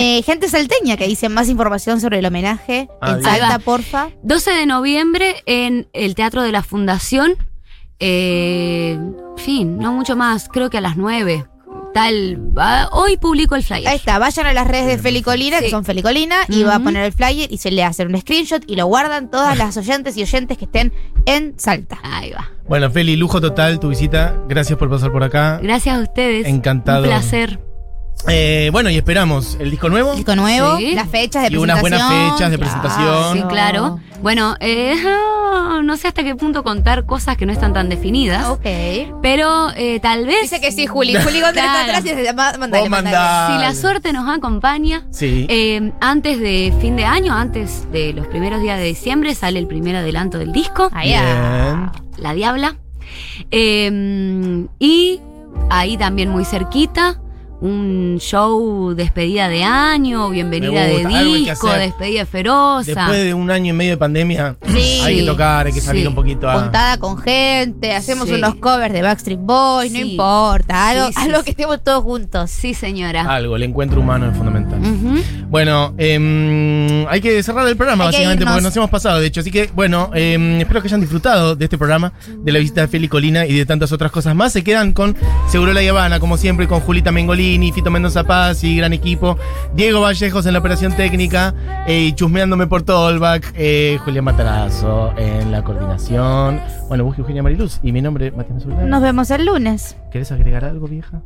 Eh, 0.00 0.22
gente 0.22 0.48
salteña 0.48 0.96
que 0.96 1.06
dice 1.06 1.28
más 1.28 1.48
información 1.48 2.00
sobre 2.00 2.18
el 2.18 2.26
homenaje. 2.26 2.88
Ah, 3.00 3.12
en. 3.12 3.22
Salta, 3.22 3.58
porfa. 3.58 4.10
12 4.22 4.50
de 4.52 4.66
noviembre 4.66 5.42
en 5.46 5.88
el 5.92 6.14
Teatro 6.14 6.42
de 6.42 6.52
la 6.52 6.62
Fundación. 6.62 7.36
Eh, 8.00 8.98
fin, 9.36 9.78
no 9.78 9.92
mucho 9.92 10.16
más, 10.16 10.48
creo 10.48 10.70
que 10.70 10.78
a 10.78 10.80
las 10.80 10.96
9. 10.96 11.46
Tal, 11.94 12.38
va- 12.56 12.88
hoy 12.92 13.16
publico 13.16 13.54
el 13.56 13.62
flyer. 13.62 13.88
Ahí 13.88 13.96
está, 13.96 14.18
vayan 14.18 14.46
a 14.46 14.52
las 14.52 14.68
redes 14.68 14.86
de 14.86 14.98
Felicolina, 14.98 15.58
que 15.58 15.66
Sí. 15.66 15.70
son 15.70 15.84
Felicolina, 15.84 16.36
y 16.48 16.62
va 16.62 16.74
a 16.74 16.76
Ujú. 16.76 16.84
poner 16.84 17.04
el 17.04 17.12
flyer 17.12 17.50
y 17.50 17.58
se 17.58 17.70
le 17.70 17.82
hace 17.82 18.04
un 18.04 18.16
screenshot 18.20 18.62
y 18.66 18.76
lo 18.76 18.86
guardan 18.86 19.30
todas 19.30 19.56
las 19.58 19.76
oyentes 19.76 20.16
y 20.16 20.22
oyentes 20.22 20.58
que 20.58 20.66
estén 20.66 20.92
en 21.26 21.54
Salta. 21.58 21.98
Ahí 22.02 22.30
va. 22.30 22.50
Bueno, 22.68 22.90
Feli, 22.90 23.16
lujo 23.16 23.40
total 23.40 23.80
tu 23.80 23.88
visita. 23.88 24.34
Gracias 24.48 24.78
por 24.78 24.90
pasar 24.90 25.10
por 25.10 25.24
acá. 25.24 25.58
Gracias 25.62 25.96
a 25.96 26.00
ustedes. 26.02 26.46
Encantado. 26.46 27.02
Un 27.04 27.08
placer. 27.08 27.58
Eh, 28.28 28.68
bueno, 28.72 28.90
y 28.90 28.96
esperamos 28.96 29.56
el 29.60 29.70
disco 29.70 29.88
nuevo. 29.88 30.12
Disco 30.14 30.34
nuevo, 30.34 30.76
Sí. 30.76 30.92
las 30.94 31.08
fechas 31.08 31.44
de 31.48 31.54
Y 31.54 31.56
unas 31.56 31.80
presentación. 31.80 32.10
buenas 32.18 32.32
fechas 32.34 32.50
de 32.50 32.58
Claro. 32.58 32.72
presentación. 32.82 33.36
Sí, 33.38 33.42
claro. 33.48 34.00
Bueno, 34.22 34.56
eh, 34.60 34.94
no 35.82 35.96
sé 35.96 36.08
hasta 36.08 36.22
qué 36.24 36.34
punto 36.34 36.62
contar 36.62 37.06
cosas 37.06 37.36
que 37.36 37.46
no 37.46 37.52
están 37.52 37.72
tan 37.72 37.88
definidas. 37.88 38.46
Ok. 38.48 38.66
Pero 39.22 39.70
eh, 39.76 40.00
tal 40.00 40.26
vez. 40.26 40.42
Dice 40.42 40.60
que 40.60 40.72
sí, 40.72 40.86
Juli. 40.86 41.14
Juli 41.14 41.38
está 41.38 41.52
Claro. 41.52 41.98
atrás 41.98 42.04
y 42.84 42.88
mandá. 42.88 43.46
Si 43.52 43.58
la 43.62 43.74
suerte 43.74 44.12
nos 44.12 44.28
acompaña, 44.28 45.06
Sí. 45.10 45.46
eh, 45.48 45.92
antes 46.00 46.40
de 46.40 46.72
fin 46.80 46.96
de 46.96 47.04
año, 47.04 47.34
antes 47.34 47.90
de 47.92 48.12
los 48.12 48.26
primeros 48.26 48.60
días 48.60 48.78
de 48.78 48.84
diciembre, 48.84 49.34
sale 49.34 49.58
el 49.58 49.66
primer 49.66 49.96
adelanto 49.96 50.38
del 50.38 50.52
disco, 50.52 50.88
Ahí 50.92 51.14
ah. 51.14 51.92
La 52.16 52.34
Diabla. 52.34 52.76
Eh, 53.50 54.66
y 54.78 55.20
ahí 55.70 55.96
también 55.96 56.28
muy 56.30 56.44
cerquita, 56.44 57.20
un 57.60 58.18
show 58.20 58.94
despedida 58.94 59.48
de 59.48 59.64
año, 59.64 60.30
bienvenida 60.30 60.82
de 60.84 61.04
disco, 61.06 61.68
despedida 61.72 62.20
de 62.20 62.26
feroza. 62.26 62.84
Después 62.94 63.24
de 63.24 63.34
un 63.34 63.50
año 63.50 63.70
y 63.70 63.76
medio 63.76 63.90
de 63.92 63.96
pandemia, 63.96 64.56
Sí. 64.66 65.00
hay 65.02 65.18
que 65.20 65.26
tocar, 65.26 65.66
hay 65.66 65.72
que 65.72 65.80
salir 65.80 66.02
Sí. 66.02 66.08
un 66.08 66.14
poquito 66.14 66.48
a. 66.48 66.60
Juntada 66.60 66.98
con 66.98 67.18
gente, 67.18 67.94
hacemos 67.96 68.28
Sí. 68.28 68.34
unos 68.34 68.54
covers 68.56 68.92
de 68.94 69.02
Backstreet 69.02 69.40
Boys, 69.40 69.90
no 69.92 69.98
importa, 69.98 70.90
algo, 70.90 71.08
Sí, 71.08 71.14
sí, 71.14 71.20
algo 71.28 71.42
que 71.42 71.50
estemos 71.50 71.82
todos 71.82 72.04
juntos. 72.04 72.48
Sí, 72.50 72.74
señora. 72.74 73.22
Algo, 73.22 73.56
el 73.56 73.64
encuentro 73.64 74.00
humano 74.00 74.30
es 74.30 74.36
fundamental. 74.36 74.80
Bueno, 75.48 75.94
em, 75.98 77.06
hay 77.08 77.20
que 77.20 77.42
cerrar 77.42 77.66
el 77.66 77.76
programa, 77.76 78.04
Hay 78.04 78.08
básicamente, 78.12 78.44
porque 78.44 78.60
nos 78.62 78.76
hemos 78.76 78.90
pasado, 78.90 79.18
de 79.18 79.26
hecho. 79.26 79.40
Así 79.40 79.50
que, 79.50 79.68
bueno, 79.74 80.10
em, 80.14 80.60
espero 80.60 80.80
que 80.80 80.88
hayan 80.88 81.00
disfrutado 81.00 81.56
de 81.56 81.64
este 81.64 81.76
programa, 81.76 82.12
de 82.28 82.52
la 82.52 82.58
visita 82.60 82.82
de 82.82 82.88
Feli 82.88 83.08
Colina 83.08 83.46
y 83.46 83.54
de 83.54 83.66
tantas 83.66 83.90
otras 83.90 84.12
cosas 84.12 84.36
más. 84.36 84.52
Se 84.52 84.62
quedan 84.62 84.92
con 84.92 85.16
Seguro 85.48 85.72
La 85.72 85.80
Habana, 85.88 86.20
como 86.20 86.36
siempre, 86.36 86.68
con 86.68 86.80
Julita 86.80 87.10
Mengolini. 87.10 87.47
Pellegrini, 87.48 87.72
Fito 87.72 87.90
Mendoza 87.90 88.24
Paz 88.24 88.62
y 88.62 88.76
gran 88.76 88.92
equipo, 88.92 89.38
Diego 89.74 90.02
Vallejos 90.02 90.44
en 90.44 90.52
la 90.52 90.58
operación 90.58 90.92
técnica, 90.94 91.54
eh, 91.86 92.06
y 92.08 92.12
chusmeándome 92.12 92.66
por 92.66 92.82
Tolbach, 92.82 93.42
eh, 93.54 93.98
Julián 94.04 94.24
Matarazo 94.24 95.14
en 95.16 95.50
la 95.50 95.64
coordinación. 95.64 96.60
Bueno, 96.88 97.04
busque 97.04 97.20
Eugenia 97.22 97.42
Mariluz 97.42 97.80
y 97.82 97.92
mi 97.92 98.02
nombre, 98.02 98.30
Matías 98.32 98.56
Mesulán. 98.56 98.88
Nos 98.90 99.02
vemos 99.02 99.30
el 99.30 99.46
lunes. 99.46 99.96
¿Querés 100.10 100.30
agregar 100.32 100.64
algo, 100.64 100.88
vieja? 100.88 101.20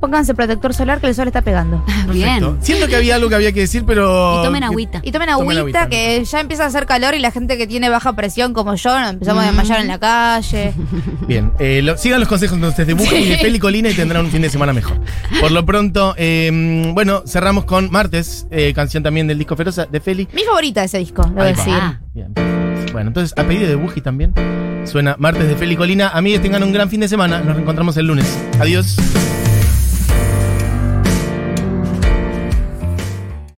Pónganse 0.00 0.34
protector 0.34 0.74
solar 0.74 1.00
que 1.00 1.06
el 1.08 1.14
sol 1.14 1.26
está 1.28 1.42
pegando. 1.42 1.84
Perfecto. 1.86 2.12
Bien. 2.12 2.56
Siento 2.60 2.86
que 2.88 2.96
había 2.96 3.14
algo 3.16 3.28
que 3.28 3.34
había 3.36 3.52
que 3.52 3.60
decir, 3.60 3.84
pero. 3.84 4.40
Y 4.40 4.44
tomen 4.46 4.62
agüita. 4.64 5.00
Y 5.04 5.12
tomen 5.12 5.28
Tomen 5.30 5.58
agüita, 5.58 5.88
que 5.88 6.24
ya 6.24 6.40
empieza 6.40 6.64
a 6.64 6.66
hacer 6.66 6.86
calor 6.86 7.14
y 7.14 7.18
la 7.20 7.30
gente 7.30 7.56
que 7.56 7.66
tiene 7.66 7.88
baja 7.88 8.14
presión 8.14 8.52
como 8.52 8.74
yo 8.74 8.98
nos 8.98 9.10
empezamos 9.10 9.42
a 9.44 9.46
desmayar 9.46 9.80
en 9.80 9.88
la 9.88 9.98
calle. 9.98 10.72
Bien, 11.28 11.52
eh, 11.58 11.82
lo- 11.82 11.96
sigan 11.96 12.18
los 12.20 12.28
consejos 12.28 12.54
entonces 12.56 12.86
de 12.86 12.94
Buja 12.94 13.16
y 13.16 13.28
de 13.28 13.38
Feli 13.38 13.58
Colina 13.58 13.88
y 13.90 13.94
tendrán 13.94 14.24
un 14.24 14.30
fin 14.30 14.42
de 14.42 14.50
semana 14.50 14.72
mejor. 14.72 14.98
Por 15.40 15.50
lo 15.50 15.64
pronto, 15.68 16.14
eh, 16.16 16.90
bueno, 16.94 17.24
cerramos 17.26 17.66
con 17.66 17.90
Martes, 17.90 18.46
eh, 18.50 18.72
canción 18.74 19.02
también 19.02 19.26
del 19.26 19.36
disco 19.36 19.54
Feroza 19.54 19.84
de 19.84 20.00
Feli. 20.00 20.26
Mi 20.32 20.40
favorita 20.40 20.80
de 20.80 20.86
ese 20.86 20.96
disco, 20.96 21.22
debo 21.24 21.42
Ahí 21.42 21.52
decir. 21.52 21.74
Ah. 21.76 22.00
Bien. 22.14 22.32
Bueno, 22.90 23.08
entonces, 23.08 23.34
a 23.36 23.46
pedido 23.46 23.68
de 23.68 23.74
Buji 23.74 24.00
también, 24.00 24.32
suena 24.84 25.16
Martes 25.18 25.46
de 25.46 25.56
Feli 25.56 25.76
Colina. 25.76 26.08
Amigues, 26.08 26.40
tengan 26.40 26.62
un 26.62 26.72
gran 26.72 26.88
fin 26.88 27.00
de 27.00 27.08
semana. 27.08 27.40
Nos 27.40 27.54
reencontramos 27.54 27.98
el 27.98 28.06
lunes. 28.06 28.38
Adiós. 28.58 28.96